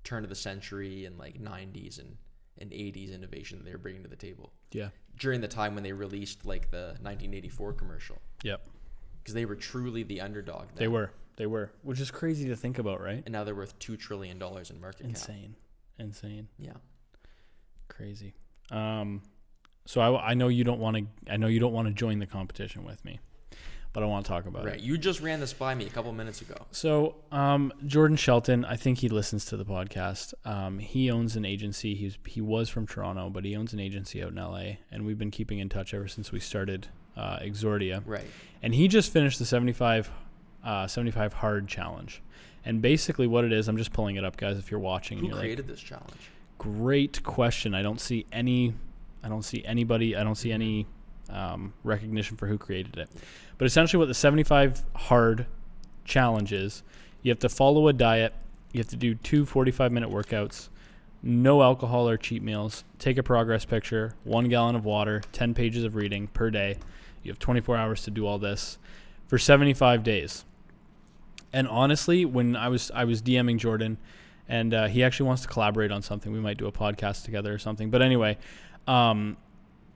turn 0.05 0.25
of 0.25 0.31
the 0.31 0.37
century 0.37 1.05
and 1.05 1.19
like 1.19 1.41
90s 1.41 1.99
and, 1.99 2.17
and 2.61 2.71
80s 2.71 3.13
innovation 3.15 3.59
that 3.59 3.65
they 3.65 3.73
were 3.73 3.79
bringing 3.79 4.03
to 4.03 4.09
the 4.09 4.17
table 4.17 4.53
Yeah. 4.73 4.89
during 5.19 5.41
the 5.41 5.49
time 5.49 5.75
when 5.75 5.83
they 5.85 5.93
released 5.93 6.45
like 6.45 6.71
the 6.71 6.97
1984 7.01 7.73
commercial 7.75 8.21
Yep. 8.43 8.67
because 9.23 9.35
they 9.35 9.45
were 9.45 9.57
truly 9.57 10.03
the 10.03 10.21
underdog. 10.21 10.69
Then. 10.69 10.77
They 10.79 10.89
were. 10.89 11.11
They 11.37 11.47
were. 11.47 11.71
Which 11.83 12.01
is 12.01 12.11
crazy 12.11 12.49
to 12.49 12.57
think 12.57 12.79
about, 12.79 13.01
right? 13.01 13.23
and 13.25 13.33
now 13.33 13.45
they're 13.45 13.55
worth 13.55 13.79
two 13.79 13.97
trillion 13.97 14.39
dollars 14.39 14.71
in 14.71 14.81
market 14.81 15.01
cap. 15.03 15.09
Insane. 15.11 15.55
Insane. 15.99 16.49
Yeah. 16.59 16.75
Crazy. 17.89 18.35
Um, 18.71 19.23
so 19.87 20.01
I, 20.01 20.31
I 20.31 20.35
know 20.35 20.49
you 20.49 20.65
don't 20.65 20.81
want 20.81 20.97
to. 20.97 21.33
I 21.33 21.37
know 21.37 21.47
you 21.47 21.61
don't 21.61 21.73
want 21.73 21.89
to 21.89 21.95
join 21.95 22.19
the 22.19 22.27
competition 22.27 22.85
with 22.85 23.05
me, 23.05 23.19
but 23.93 24.03
I 24.03 24.07
want 24.07 24.25
to 24.27 24.29
talk 24.31 24.47
about 24.47 24.65
Right. 24.65 24.69
it. 24.69 24.77
Right. 24.77 24.81
You 24.81 24.99
just 24.99 25.21
ran 25.21 25.41
this 25.41 25.53
by 25.53 25.75
me 25.75 25.87
a 25.87 25.91
couple 25.91 26.13
minutes 26.13 26.41
ago. 26.43 26.55
So 26.71 27.17
um, 27.33 27.73
Jordan 27.87 28.17
Shelton, 28.17 28.65
I 28.65 28.77
think 28.77 28.99
he 28.99 29.09
listens 29.09 29.45
to 29.47 29.57
the 29.57 29.65
podcast. 29.65 30.35
Um, 30.45 30.79
he 30.79 31.11
owns 31.11 31.37
an 31.37 31.45
agency. 31.45 31.95
He's 31.95 32.19
he 32.27 32.41
was 32.41 32.69
from 32.69 32.87
Toronto, 32.87 33.31
but 33.31 33.45
he 33.45 33.57
owns 33.57 33.73
an 33.73 33.81
agency 33.81 34.23
out 34.23 34.31
in 34.31 34.37
LA, 34.37 34.77
and 34.93 35.05
we've 35.07 35.19
been 35.19 35.31
keeping 35.31 35.59
in 35.59 35.69
touch 35.69 35.95
ever 35.95 36.07
since 36.09 36.31
we 36.33 36.41
started 36.41 36.89
uh, 37.17 37.39
Exordia. 37.41 38.03
Right. 38.07 38.27
And 38.63 38.75
he 38.75 38.87
just 38.89 39.13
finished 39.13 39.39
the 39.39 39.45
75, 39.47 40.11
uh, 40.65 40.87
75 40.87 41.33
hard 41.35 41.67
challenge. 41.69 42.23
And 42.65 42.83
basically, 42.83 43.27
what 43.27 43.45
it 43.45 43.53
is, 43.53 43.69
I'm 43.69 43.77
just 43.79 43.93
pulling 43.93 44.17
it 44.17 44.25
up, 44.25 44.37
guys. 44.37 44.59
If 44.59 44.71
you're 44.71 44.81
watching, 44.81 45.19
and 45.19 45.27
Who 45.27 45.33
you're 45.33 45.37
like, 45.37 45.45
created 45.45 45.67
this 45.67 45.81
challenge? 45.81 46.31
great 46.59 47.23
question. 47.23 47.75
I 47.75 47.83
don't 47.83 48.01
see 48.01 48.27
any. 48.33 48.75
I 49.23 49.29
don't 49.29 49.43
see 49.45 49.65
anybody. 49.65 50.15
I 50.17 50.23
don't 50.25 50.35
see 50.37 50.53
any 50.53 50.87
um, 51.31 51.73
recognition 51.85 52.37
for 52.37 52.47
who 52.47 52.59
created 52.59 52.97
it. 52.97 53.09
But 53.59 53.67
essentially, 53.67 53.99
what 53.99 54.09
the 54.09 54.15
75 54.15 54.85
hard 54.95 55.47
challenge 56.05 56.53
is, 56.53 56.83
you 57.23 57.31
have 57.31 57.39
to 57.41 57.49
follow 57.49 57.89
a 57.89 57.93
diet. 57.93 58.33
You 58.73 58.81
have 58.81 58.89
to 58.89 58.97
do 58.97 59.15
two 59.15 59.45
45 59.47 59.93
minute 59.93 60.11
workouts, 60.11 60.69
no 61.23 61.63
alcohol 61.63 62.09
or 62.09 62.17
cheat 62.17 62.43
meals. 62.43 62.85
Take 62.99 63.19
a 63.19 63.23
progress 63.23 63.65
picture, 63.65 64.15
one 64.25 64.49
gallon 64.49 64.77
of 64.77 64.85
water, 64.85 65.23
10 65.33 65.55
pages 65.55 65.85
of 65.85 65.97
reading 65.97 66.29
per 66.29 66.51
day. 66.51 66.79
You 67.23 67.33
have 67.33 67.39
24 67.39 67.77
hours 67.77 68.03
to 68.05 68.11
do 68.11 68.27
all 68.27 68.39
this 68.39 68.79
for 69.27 69.39
75 69.39 70.03
days. 70.03 70.45
And 71.53 71.67
honestly, 71.67 72.25
when 72.25 72.57
I 72.57 72.69
was 72.69 72.91
I 72.95 73.05
was 73.05 73.23
DMing 73.23 73.59
Jordan, 73.59 73.99
and 74.49 74.73
uh, 74.73 74.87
he 74.87 75.03
actually 75.03 75.27
wants 75.27 75.43
to 75.43 75.49
collaborate 75.49 75.91
on 75.91 76.03
something. 76.03 76.33
We 76.33 76.41
might 76.41 76.57
do 76.57 76.67
a 76.67 76.73
podcast 76.73 77.25
together 77.25 77.53
or 77.53 77.59
something. 77.59 77.91
But 77.91 78.03
anyway, 78.03 78.39
um, 78.87 79.37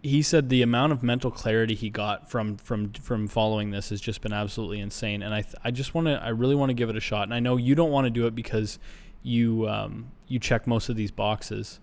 he 0.02 0.20
said 0.22 0.48
the 0.48 0.62
amount 0.62 0.92
of 0.92 1.02
mental 1.02 1.30
clarity 1.30 1.74
he 1.74 1.88
got 1.88 2.28
from 2.28 2.56
from 2.56 2.92
from 2.92 3.28
following 3.28 3.70
this 3.70 3.90
has 3.90 4.00
just 4.00 4.20
been 4.20 4.32
absolutely 4.32 4.80
insane. 4.80 5.22
And 5.22 5.32
I 5.32 5.42
th- 5.42 5.54
I 5.64 5.70
just 5.70 5.94
want 5.94 6.08
to 6.08 6.20
I 6.22 6.30
really 6.30 6.54
want 6.56 6.70
to 6.70 6.74
give 6.74 6.90
it 6.90 6.96
a 6.96 7.00
shot. 7.00 7.22
And 7.24 7.32
I 7.34 7.40
know 7.40 7.56
you 7.56 7.74
don't 7.74 7.90
want 7.90 8.06
to 8.06 8.10
do 8.10 8.26
it 8.26 8.34
because 8.34 8.78
you 9.22 9.68
um, 9.68 10.08
you 10.26 10.38
check 10.40 10.66
most 10.66 10.88
of 10.88 10.96
these 10.96 11.10
boxes. 11.12 11.78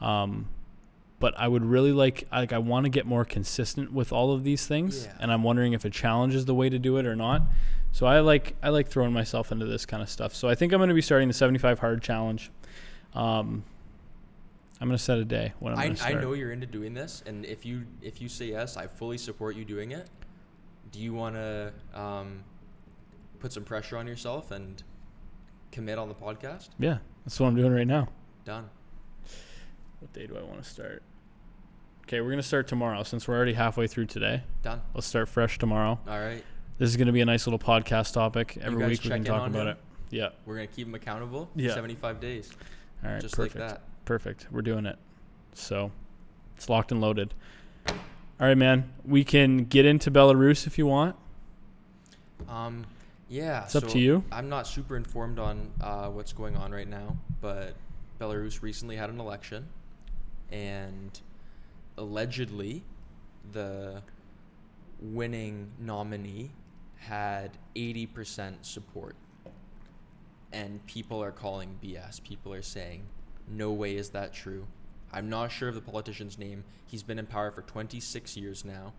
Um, 0.00 0.48
but 1.18 1.34
I 1.38 1.48
would 1.48 1.64
really 1.64 1.92
like 1.92 2.26
like 2.32 2.52
I 2.52 2.58
want 2.58 2.84
to 2.84 2.90
get 2.90 3.04
more 3.04 3.24
consistent 3.24 3.92
with 3.92 4.12
all 4.12 4.32
of 4.32 4.44
these 4.44 4.66
things, 4.66 5.04
Yeah. 5.04 5.12
and 5.20 5.32
I'm 5.32 5.42
wondering 5.42 5.72
if 5.74 5.84
a 5.84 5.90
challenge 5.90 6.34
is 6.34 6.44
the 6.46 6.54
way 6.54 6.70
to 6.70 6.78
do 6.78 6.96
it 6.96 7.04
or 7.06 7.14
not. 7.16 7.42
So 7.92 8.06
I 8.06 8.20
like 8.20 8.54
I 8.62 8.68
like 8.70 8.88
throwing 8.88 9.12
myself 9.12 9.50
into 9.52 9.66
this 9.66 9.84
kind 9.84 10.02
of 10.02 10.08
stuff. 10.08 10.34
So 10.34 10.48
I 10.48 10.54
think 10.54 10.72
I'm 10.72 10.78
going 10.78 10.88
to 10.88 10.94
be 10.94 11.02
starting 11.02 11.28
the 11.28 11.34
75 11.34 11.80
hard 11.80 12.00
challenge. 12.02 12.50
Um, 13.12 13.64
I'm 14.80 14.88
going 14.88 14.96
to 14.96 15.02
set 15.02 15.18
a 15.18 15.24
day 15.24 15.52
when 15.58 15.74
I'm 15.74 15.78
I, 15.78 15.88
to 15.88 15.96
start. 15.96 16.16
I 16.16 16.20
know 16.20 16.32
you're 16.32 16.52
into 16.52 16.66
doing 16.66 16.94
this, 16.94 17.22
and 17.26 17.44
if 17.44 17.66
you 17.66 17.86
if 18.00 18.20
you 18.22 18.28
say 18.28 18.46
yes, 18.46 18.76
I 18.76 18.86
fully 18.86 19.18
support 19.18 19.56
you 19.56 19.64
doing 19.64 19.92
it. 19.92 20.08
Do 20.90 21.00
you 21.00 21.12
want 21.12 21.36
to 21.36 21.72
um, 21.94 22.44
put 23.38 23.52
some 23.52 23.62
pressure 23.62 23.96
on 23.98 24.06
yourself 24.06 24.50
and 24.50 24.82
commit 25.70 25.98
on 25.98 26.08
the 26.08 26.14
podcast? 26.14 26.70
Yeah, 26.78 26.98
that's 27.24 27.38
what 27.38 27.48
I'm 27.48 27.56
doing 27.56 27.72
right 27.72 27.86
now. 27.86 28.08
Done. 28.44 28.68
What 30.00 30.12
day 30.14 30.26
do 30.26 30.36
I 30.36 30.42
want 30.42 30.62
to 30.62 30.68
start? 30.68 31.02
Okay, 32.06 32.20
we're 32.22 32.28
going 32.28 32.38
to 32.38 32.42
start 32.42 32.66
tomorrow 32.66 33.02
since 33.02 33.28
we're 33.28 33.36
already 33.36 33.52
halfway 33.52 33.86
through 33.86 34.06
today. 34.06 34.42
Done. 34.62 34.80
Let's 34.94 35.06
start 35.06 35.28
fresh 35.28 35.58
tomorrow. 35.58 36.00
All 36.08 36.18
right. 36.18 36.42
This 36.78 36.88
is 36.88 36.96
going 36.96 37.06
to 37.06 37.12
be 37.12 37.20
a 37.20 37.26
nice 37.26 37.46
little 37.46 37.58
podcast 37.58 38.14
topic. 38.14 38.58
Every 38.62 38.84
week 38.84 39.04
we 39.04 39.10
can 39.10 39.22
talk 39.22 39.46
about 39.46 39.66
him? 39.66 39.68
it. 39.68 39.78
Yeah. 40.10 40.30
We're 40.44 40.56
gonna 40.56 40.66
keep 40.66 40.88
him 40.88 40.94
accountable. 40.94 41.50
Yeah. 41.54 41.74
75 41.74 42.18
days, 42.18 42.50
All 43.04 43.12
right. 43.12 43.20
just 43.20 43.36
perfect. 43.36 43.56
like 43.56 43.68
that. 43.68 43.82
Perfect. 44.04 44.46
We're 44.50 44.62
doing 44.62 44.86
it. 44.86 44.98
So 45.54 45.90
it's 46.56 46.68
locked 46.68 46.92
and 46.92 47.00
loaded. 47.00 47.34
All 47.88 48.46
right, 48.46 48.56
man. 48.56 48.92
We 49.04 49.24
can 49.24 49.64
get 49.64 49.84
into 49.84 50.10
Belarus 50.10 50.66
if 50.66 50.78
you 50.78 50.86
want. 50.86 51.16
Um, 52.48 52.86
yeah. 53.28 53.64
It's 53.64 53.76
up 53.76 53.84
so 53.84 53.90
to 53.90 53.98
you. 53.98 54.24
I'm 54.32 54.48
not 54.48 54.66
super 54.66 54.96
informed 54.96 55.38
on 55.38 55.70
uh, 55.80 56.08
what's 56.08 56.32
going 56.32 56.56
on 56.56 56.72
right 56.72 56.88
now, 56.88 57.16
but 57.40 57.74
Belarus 58.20 58.62
recently 58.62 58.96
had 58.96 59.10
an 59.10 59.20
election, 59.20 59.66
and 60.50 61.20
allegedly, 61.96 62.82
the 63.52 64.02
winning 65.00 65.70
nominee 65.78 66.50
had 66.96 67.50
80% 67.74 68.56
support. 68.62 69.16
And 70.52 70.84
people 70.86 71.22
are 71.22 71.30
calling 71.30 71.78
BS. 71.82 72.22
People 72.22 72.52
are 72.52 72.62
saying, 72.62 73.02
no 73.48 73.72
way 73.72 73.96
is 73.96 74.10
that 74.10 74.32
true. 74.32 74.66
I'm 75.12 75.28
not 75.28 75.50
sure 75.50 75.68
of 75.68 75.74
the 75.74 75.80
politician's 75.80 76.38
name. 76.38 76.64
He's 76.86 77.02
been 77.02 77.18
in 77.18 77.26
power 77.26 77.50
for 77.50 77.62
26 77.62 78.36
years 78.36 78.64
now. 78.64 78.92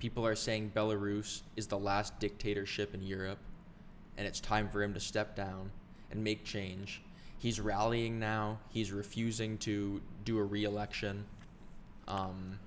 People 0.00 0.26
are 0.26 0.34
saying 0.34 0.72
Belarus 0.74 1.42
is 1.56 1.68
the 1.68 1.78
last 1.78 2.18
dictatorship 2.18 2.94
in 2.94 3.02
Europe, 3.02 3.38
and 4.18 4.26
it's 4.26 4.40
time 4.40 4.68
for 4.68 4.82
him 4.82 4.92
to 4.94 5.00
step 5.00 5.36
down 5.36 5.70
and 6.10 6.22
make 6.24 6.44
change. 6.44 7.02
He's 7.38 7.60
rallying 7.60 8.18
now. 8.18 8.58
He's 8.70 8.90
refusing 8.92 9.58
to 9.58 10.00
do 10.24 10.38
a 10.38 10.42
re-election. 10.44 11.24
Um, 12.08 12.58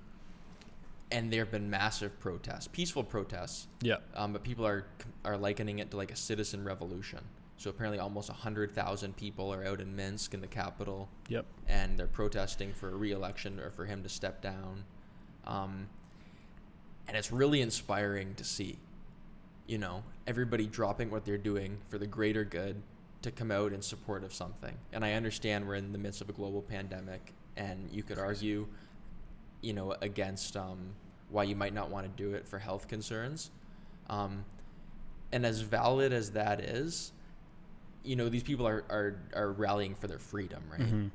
and 1.12 1.30
there 1.32 1.40
have 1.40 1.52
been 1.52 1.70
massive 1.70 2.18
protests, 2.18 2.68
peaceful 2.68 3.04
protests, 3.04 3.68
Yeah. 3.80 3.96
um, 4.14 4.32
but 4.32 4.42
people 4.42 4.66
are 4.66 4.86
are 5.24 5.36
likening 5.36 5.78
it 5.78 5.90
to 5.90 5.96
like 5.96 6.10
a 6.10 6.16
citizen 6.16 6.64
revolution. 6.64 7.20
So 7.58 7.70
apparently, 7.70 7.98
almost 7.98 8.28
hundred 8.28 8.72
thousand 8.72 9.16
people 9.16 9.52
are 9.52 9.64
out 9.64 9.80
in 9.80 9.96
Minsk, 9.96 10.34
in 10.34 10.40
the 10.40 10.46
capital, 10.46 11.08
Yep. 11.28 11.46
and 11.68 11.98
they're 11.98 12.06
protesting 12.06 12.72
for 12.72 12.90
a 12.90 12.94
re-election 12.94 13.58
or 13.60 13.70
for 13.70 13.86
him 13.86 14.02
to 14.02 14.08
step 14.08 14.42
down. 14.42 14.84
Um, 15.46 15.88
and 17.08 17.16
it's 17.16 17.32
really 17.32 17.62
inspiring 17.62 18.34
to 18.34 18.44
see, 18.44 18.78
you 19.66 19.78
know, 19.78 20.02
everybody 20.26 20.66
dropping 20.66 21.10
what 21.10 21.24
they're 21.24 21.38
doing 21.38 21.78
for 21.88 21.98
the 21.98 22.06
greater 22.06 22.44
good 22.44 22.82
to 23.22 23.30
come 23.30 23.50
out 23.50 23.72
in 23.72 23.80
support 23.80 24.22
of 24.22 24.34
something. 24.34 24.76
And 24.92 25.04
I 25.04 25.12
understand 25.14 25.66
we're 25.66 25.76
in 25.76 25.92
the 25.92 25.98
midst 25.98 26.20
of 26.20 26.28
a 26.28 26.32
global 26.32 26.60
pandemic, 26.62 27.32
and 27.56 27.88
you 27.90 28.02
could 28.02 28.18
argue, 28.18 28.66
you 29.62 29.72
know, 29.72 29.94
against 30.02 30.56
um, 30.56 30.94
why 31.30 31.44
you 31.44 31.56
might 31.56 31.72
not 31.72 31.90
want 31.90 32.04
to 32.04 32.22
do 32.22 32.34
it 32.34 32.46
for 32.46 32.58
health 32.58 32.86
concerns. 32.86 33.50
Um, 34.10 34.44
and 35.32 35.46
as 35.46 35.62
valid 35.62 36.12
as 36.12 36.32
that 36.32 36.60
is, 36.60 37.12
you 38.06 38.16
know, 38.16 38.28
these 38.28 38.42
people 38.42 38.66
are, 38.66 38.84
are, 38.88 39.20
are 39.34 39.52
rallying 39.52 39.94
for 39.94 40.06
their 40.06 40.18
freedom, 40.18 40.62
right? 40.70 40.80
Mhm. 40.80 41.10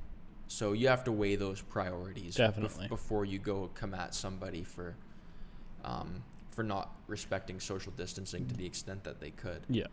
So 0.48 0.74
you 0.74 0.90
have 0.90 1.04
to 1.06 1.12
weigh 1.12 1.38
those 1.38 1.62
priorities 1.62 2.34
bef- 2.36 2.38
Definitely. 2.38 2.88
before 2.90 3.24
you 3.24 3.40
go 3.40 3.70
come 3.74 3.94
at 3.94 4.14
somebody 4.14 4.64
for 4.64 4.96
um, 5.84 6.24
for 6.52 6.64
not 6.64 6.94
respecting 7.08 7.60
social 7.60 7.94
distancing 7.94 8.46
to 8.48 8.56
the 8.56 8.66
extent 8.66 9.04
that 9.06 9.20
they 9.22 9.32
could. 9.32 9.62
Yeah. 9.70 9.88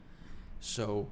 So 0.61 1.09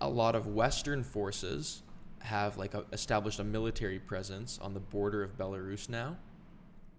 a 0.00 0.08
lot 0.08 0.34
of 0.36 0.46
Western 0.46 1.02
forces 1.02 1.82
have 2.20 2.56
like 2.56 2.72
a, 2.74 2.84
established 2.92 3.40
a 3.40 3.44
military 3.44 3.98
presence 3.98 4.58
on 4.62 4.72
the 4.72 4.80
border 4.80 5.22
of 5.22 5.36
Belarus 5.36 5.88
now, 5.88 6.16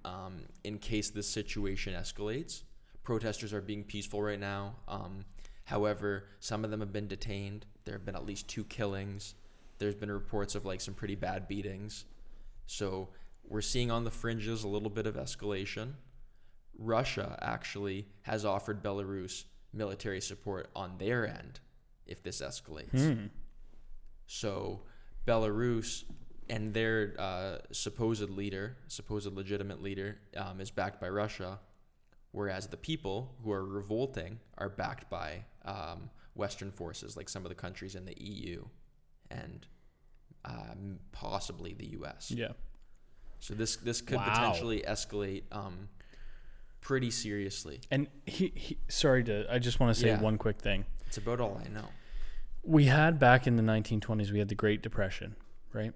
um, 0.03 0.41
in 0.65 0.77
case 0.77 1.09
this 1.09 1.27
situation 1.27 1.93
escalates. 1.93 2.63
Protesters 3.03 3.53
are 3.53 3.61
being 3.61 3.83
peaceful 3.83 4.21
right 4.21 4.39
now. 4.39 4.75
Um, 4.87 5.23
however, 5.63 6.25
some 6.41 6.63
of 6.65 6.71
them 6.71 6.81
have 6.81 6.91
been 6.93 7.07
detained. 7.07 7.65
There 7.85 7.93
have 7.93 8.05
been 8.05 8.15
at 8.15 8.25
least 8.25 8.47
two 8.47 8.63
killings. 8.65 9.35
There's 9.77 9.95
been 9.95 10.11
reports 10.11 10.55
of 10.55 10.65
like 10.65 10.81
some 10.81 10.93
pretty 10.93 11.15
bad 11.15 11.47
beatings. 11.47 12.05
So 12.65 13.09
we're 13.47 13.61
seeing 13.61 13.91
on 13.91 14.03
the 14.03 14.11
fringes 14.11 14.63
a 14.63 14.67
little 14.67 14.89
bit 14.89 15.05
of 15.05 15.15
escalation. 15.15 15.93
Russia 16.77 17.37
actually 17.41 18.07
has 18.23 18.43
offered 18.43 18.83
Belarus 18.83 19.45
military 19.71 20.21
support 20.21 20.69
on 20.75 20.97
their 20.97 21.27
end 21.27 21.59
if 22.05 22.23
this 22.23 22.41
escalates. 22.41 23.13
Hmm. 23.13 23.25
So 24.25 24.81
Belarus 25.27 26.03
and 26.49 26.73
their 26.73 27.15
uh, 27.17 27.57
supposed 27.71 28.29
leader, 28.29 28.77
supposed 28.87 29.31
legitimate 29.33 29.81
leader, 29.81 30.19
um, 30.37 30.61
is 30.61 30.71
backed 30.71 31.01
by 31.01 31.09
Russia, 31.09 31.59
whereas 32.31 32.67
the 32.67 32.77
people 32.77 33.35
who 33.43 33.51
are 33.51 33.65
revolting 33.65 34.39
are 34.57 34.69
backed 34.69 35.09
by 35.09 35.43
um, 35.65 36.09
Western 36.35 36.71
forces, 36.71 37.17
like 37.17 37.29
some 37.29 37.43
of 37.43 37.49
the 37.49 37.55
countries 37.55 37.95
in 37.95 38.05
the 38.05 38.15
EU 38.21 38.63
and 39.31 39.65
um, 40.45 40.99
possibly 41.11 41.73
the 41.73 41.87
U.S. 41.93 42.31
Yeah. 42.31 42.49
So 43.39 43.53
this 43.53 43.75
this 43.77 44.01
could 44.01 44.17
Wow. 44.17 44.25
potentially 44.33 44.83
escalate 44.87 45.43
um, 45.51 45.89
pretty 46.81 47.09
seriously. 47.11 47.79
And 47.89 48.07
he, 48.25 48.51
he 48.55 48.77
sorry 48.87 49.23
to 49.23 49.45
I 49.51 49.59
just 49.59 49.79
want 49.79 49.95
to 49.95 49.99
say 49.99 50.07
Yeah. 50.09 50.21
one 50.21 50.37
quick 50.37 50.59
thing. 50.59 50.85
It's 51.07 51.17
about 51.17 51.39
all 51.39 51.59
I 51.63 51.67
know. 51.69 51.87
We 52.63 52.85
had 52.85 53.19
back 53.19 53.45
in 53.47 53.55
the 53.57 53.63
1920s 53.63 54.31
we 54.31 54.39
had 54.39 54.49
the 54.49 54.55
Great 54.55 54.81
Depression, 54.81 55.35
right? 55.73 55.93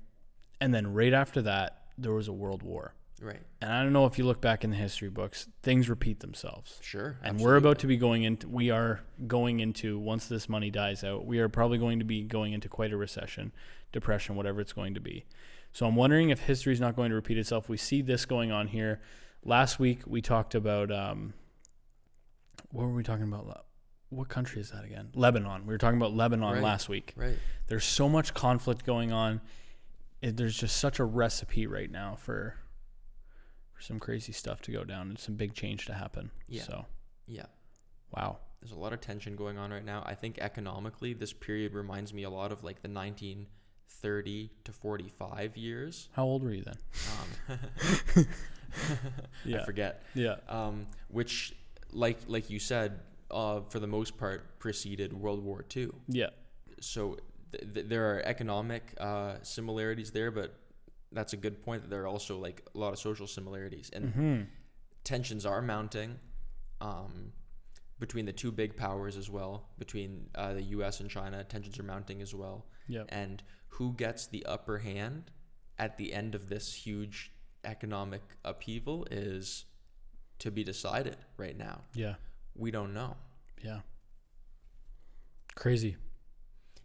And 0.61 0.73
then 0.73 0.93
right 0.93 1.13
after 1.13 1.41
that 1.43 1.83
there 1.97 2.13
was 2.13 2.27
a 2.27 2.33
world 2.33 2.63
war. 2.63 2.93
Right. 3.21 3.41
And 3.61 3.71
I 3.71 3.83
don't 3.83 3.93
know 3.93 4.05
if 4.05 4.17
you 4.17 4.23
look 4.25 4.39
back 4.41 4.63
in 4.63 4.69
the 4.69 4.77
history 4.77 5.09
books, 5.09 5.47
things 5.61 5.89
repeat 5.89 6.21
themselves. 6.21 6.79
Sure. 6.81 7.17
And 7.23 7.39
we're 7.39 7.57
about 7.57 7.79
to 7.79 7.87
be 7.87 7.97
going 7.97 8.23
into 8.23 8.47
we 8.47 8.69
are 8.69 9.01
going 9.27 9.59
into 9.59 9.99
once 9.99 10.27
this 10.27 10.47
money 10.47 10.69
dies 10.71 11.03
out, 11.03 11.25
we 11.25 11.39
are 11.39 11.49
probably 11.49 11.77
going 11.77 11.99
to 11.99 12.05
be 12.05 12.23
going 12.23 12.53
into 12.53 12.69
quite 12.69 12.93
a 12.93 12.97
recession, 12.97 13.51
depression, 13.91 14.35
whatever 14.35 14.61
it's 14.61 14.73
going 14.73 14.93
to 14.93 15.01
be. 15.01 15.25
So 15.73 15.85
I'm 15.85 15.95
wondering 15.95 16.29
if 16.29 16.39
history 16.39 16.73
is 16.73 16.79
not 16.79 16.95
going 16.95 17.09
to 17.09 17.15
repeat 17.15 17.37
itself. 17.37 17.69
We 17.69 17.77
see 17.77 18.01
this 18.01 18.25
going 18.25 18.51
on 18.51 18.67
here. 18.67 19.01
Last 19.43 19.79
week 19.79 20.01
we 20.07 20.21
talked 20.21 20.55
about 20.55 20.91
um, 20.91 21.33
what 22.71 22.83
were 22.83 22.93
we 22.93 23.03
talking 23.03 23.23
about? 23.23 23.65
What 24.09 24.29
country 24.29 24.61
is 24.61 24.71
that 24.71 24.83
again? 24.83 25.09
Lebanon. 25.13 25.65
We 25.65 25.73
were 25.73 25.77
talking 25.77 25.97
about 25.97 26.13
Lebanon 26.13 26.53
Right. 26.55 26.63
last 26.63 26.89
week. 26.89 27.13
Right. 27.15 27.37
There's 27.67 27.85
so 27.85 28.09
much 28.09 28.33
conflict 28.33 28.85
going 28.85 29.11
on. 29.11 29.41
It, 30.21 30.35
there's 30.37 30.57
just 30.57 30.77
such 30.77 30.99
a 30.99 31.05
recipe 31.05 31.67
right 31.67 31.89
now 31.91 32.15
for 32.15 32.55
for 33.79 33.85
some 33.85 33.99
crazy 33.99 34.33
stuff 34.33 34.61
to 34.61 34.71
go 34.71 34.83
down 34.83 35.07
and 35.09 35.17
some 35.17 35.35
big 35.35 35.53
change 35.53 35.85
to 35.85 35.93
happen. 35.93 36.29
Yeah. 36.49 36.63
So 36.63 36.85
Yeah. 37.27 37.45
wow. 38.11 38.37
There's 38.59 38.73
a 38.73 38.77
lot 38.79 38.91
of 38.91 38.99
tension 38.99 39.37
going 39.37 39.57
on 39.57 39.71
right 39.71 39.85
now. 39.85 40.03
I 40.05 40.15
think 40.15 40.37
economically, 40.39 41.13
this 41.13 41.31
period 41.31 41.73
reminds 41.73 42.13
me 42.13 42.23
a 42.23 42.29
lot 42.29 42.51
of 42.51 42.61
like 42.61 42.81
the 42.81 42.89
1930 42.89 44.49
to 44.65 44.71
45 44.73 45.55
years. 45.55 46.09
How 46.11 46.25
old 46.25 46.43
were 46.43 46.51
you 46.51 46.63
then? 46.63 46.75
Um, 47.47 48.25
Yeah. 49.45 49.61
I 49.61 49.65
forget. 49.65 50.03
Yeah. 50.13 50.35
Um, 50.49 50.85
which, 51.07 51.55
like 51.91 52.17
like 52.27 52.49
you 52.49 52.59
said, 52.59 52.99
uh, 53.31 53.61
for 53.69 53.79
the 53.79 53.87
most 53.87 54.17
part, 54.17 54.59
preceded 54.59 55.13
World 55.13 55.41
War 55.43 55.63
II. 55.75 55.89
Yeah. 56.07 56.27
So 56.81 57.17
th- 57.53 57.73
th- 57.73 57.85
there 57.87 58.13
are 58.13 58.21
economic 58.25 58.93
uh, 58.99 59.35
similarities 59.41 60.11
there, 60.11 60.29
but 60.31 60.53
that's 61.11 61.33
a 61.33 61.37
good 61.37 61.61
point. 61.63 61.83
That 61.83 61.89
there 61.89 62.03
are 62.03 62.07
also 62.07 62.37
like 62.37 62.63
a 62.73 62.77
lot 62.77 62.93
of 62.93 62.99
social 62.99 63.27
similarities, 63.27 63.89
and 63.93 64.13
hmm 64.13 64.41
tensions 65.03 65.45
are 65.45 65.61
mounting 65.61 66.19
um, 66.81 67.31
between 67.99 68.25
the 68.25 68.33
two 68.33 68.51
big 68.51 68.75
powers 68.75 69.17
as 69.17 69.29
well. 69.29 69.69
Between 69.77 70.29
uh, 70.35 70.53
the 70.53 70.61
U.S. 70.61 70.99
and 70.99 71.09
China, 71.09 71.43
tensions 71.43 71.79
are 71.79 71.83
mounting 71.83 72.21
as 72.21 72.35
well. 72.35 72.65
Yeah. 72.87 73.03
And 73.09 73.41
who 73.69 73.93
gets 73.93 74.27
the 74.27 74.45
upper 74.45 74.77
hand 74.77 75.31
at 75.77 75.97
the 75.97 76.13
end 76.13 76.35
of 76.35 76.49
this 76.49 76.73
huge 76.73 77.31
economic 77.63 78.21
upheaval 78.45 79.07
is 79.09 79.65
to 80.39 80.51
be 80.51 80.63
decided 80.63 81.17
right 81.37 81.57
now. 81.57 81.81
Yeah. 81.93 82.15
We 82.55 82.71
don't 82.71 82.93
know. 82.93 83.15
Yeah. 83.63 83.79
Crazy. 85.55 85.97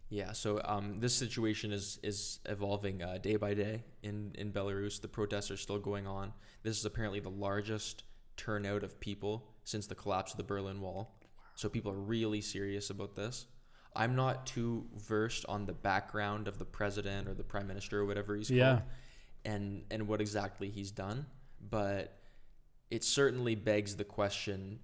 Yeah, 0.09 0.33
so 0.33 0.61
um, 0.63 0.99
this 0.99 1.13
situation 1.15 1.71
is 1.71 1.99
is 2.03 2.39
evolving 2.45 3.01
uh, 3.01 3.17
day 3.17 3.35
by 3.37 3.53
day 3.53 3.83
in 4.03 4.33
in 4.35 4.51
Belarus. 4.51 5.01
The 5.01 5.07
protests 5.07 5.49
are 5.51 5.57
still 5.57 5.79
going 5.79 6.05
on. 6.07 6.31
This 6.63 6.77
is 6.77 6.85
apparently 6.85 7.19
the 7.19 7.29
largest 7.31 8.03
turnout 8.37 8.83
of 8.83 8.99
people 8.99 9.47
since 9.63 9.87
the 9.87 9.95
collapse 9.95 10.31
of 10.31 10.37
the 10.37 10.43
Berlin 10.43 10.79
Wall. 10.79 11.17
So 11.55 11.69
people 11.69 11.91
are 11.91 11.95
really 11.99 12.41
serious 12.41 12.89
about 12.89 13.15
this. 13.15 13.47
I'm 13.95 14.15
not 14.15 14.45
too 14.45 14.85
versed 14.97 15.45
on 15.47 15.65
the 15.65 15.73
background 15.73 16.47
of 16.49 16.59
the 16.59 16.65
president 16.65 17.27
or 17.29 17.33
the 17.33 17.45
prime 17.45 17.65
minister 17.67 18.01
or 18.01 18.05
whatever 18.05 18.35
he's 18.35 18.51
Yeah. 18.51 18.75
called, 18.75 18.81
and 19.45 19.85
and 19.89 20.07
what 20.07 20.21
exactly 20.21 20.69
he's 20.69 20.91
done, 20.91 21.25
but 21.59 22.19
it 22.91 23.03
certainly 23.03 23.55
begs 23.55 23.95
the 23.95 24.03
question 24.03 24.79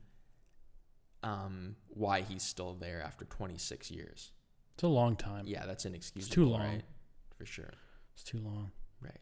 um, 1.23 1.75
why 1.89 2.21
he's 2.21 2.41
still 2.41 2.73
there 2.73 3.01
after 3.03 3.25
26 3.25 3.91
years. 3.91 4.31
It's 4.73 4.83
a 4.83 4.87
long 4.87 5.15
time. 5.15 5.45
Yeah, 5.47 5.65
that's 5.65 5.85
inexcusable. 5.85 6.25
It's 6.25 6.33
too 6.33 6.45
long. 6.45 6.61
right? 6.61 6.83
For 7.37 7.45
sure. 7.45 7.71
It's 8.13 8.23
too 8.23 8.39
long, 8.39 8.71
Right. 9.01 9.19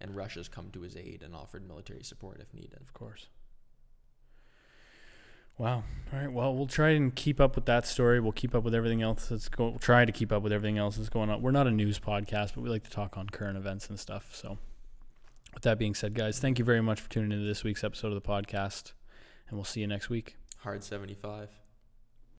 And 0.00 0.16
Russia's 0.16 0.48
come 0.48 0.70
to 0.72 0.80
his 0.82 0.96
aid 0.96 1.22
and 1.22 1.34
offered 1.34 1.66
military 1.66 2.02
support 2.02 2.40
if 2.40 2.52
needed. 2.54 2.80
of 2.80 2.92
course. 2.92 3.28
Wow. 5.58 5.84
All 6.12 6.18
right. 6.18 6.32
Well, 6.32 6.54
we'll 6.54 6.66
try 6.66 6.90
and 6.90 7.14
keep 7.14 7.40
up 7.40 7.54
with 7.56 7.66
that 7.66 7.86
story. 7.86 8.20
We'll 8.20 8.32
keep 8.32 8.54
up 8.54 8.64
with 8.64 8.74
everything 8.74 9.02
else 9.02 9.28
that's 9.28 9.48
going. 9.48 9.72
We'll 9.72 9.78
try 9.78 10.04
to 10.04 10.12
keep 10.12 10.32
up 10.32 10.42
with 10.42 10.52
everything 10.52 10.78
else 10.78 10.96
that's 10.96 11.08
going 11.10 11.30
on. 11.30 11.42
We're 11.42 11.50
not 11.50 11.66
a 11.66 11.70
news 11.70 11.98
podcast, 12.00 12.54
but 12.54 12.62
we 12.62 12.70
like 12.70 12.84
to 12.84 12.90
talk 12.90 13.16
on 13.16 13.28
current 13.28 13.56
events 13.58 13.88
and 13.88 14.00
stuff. 14.00 14.34
So, 14.34 14.58
with 15.54 15.62
that 15.62 15.78
being 15.78 15.94
said, 15.94 16.14
guys, 16.14 16.38
thank 16.40 16.58
you 16.58 16.64
very 16.64 16.80
much 16.80 17.00
for 17.00 17.10
tuning 17.10 17.32
into 17.32 17.44
this 17.46 17.62
week's 17.64 17.84
episode 17.84 18.08
of 18.08 18.14
the 18.14 18.26
podcast, 18.28 18.94
and 19.48 19.56
we'll 19.58 19.64
see 19.64 19.80
you 19.82 19.86
next 19.86 20.08
week. 20.08 20.36
Hard 20.60 20.82
75. 20.82 21.61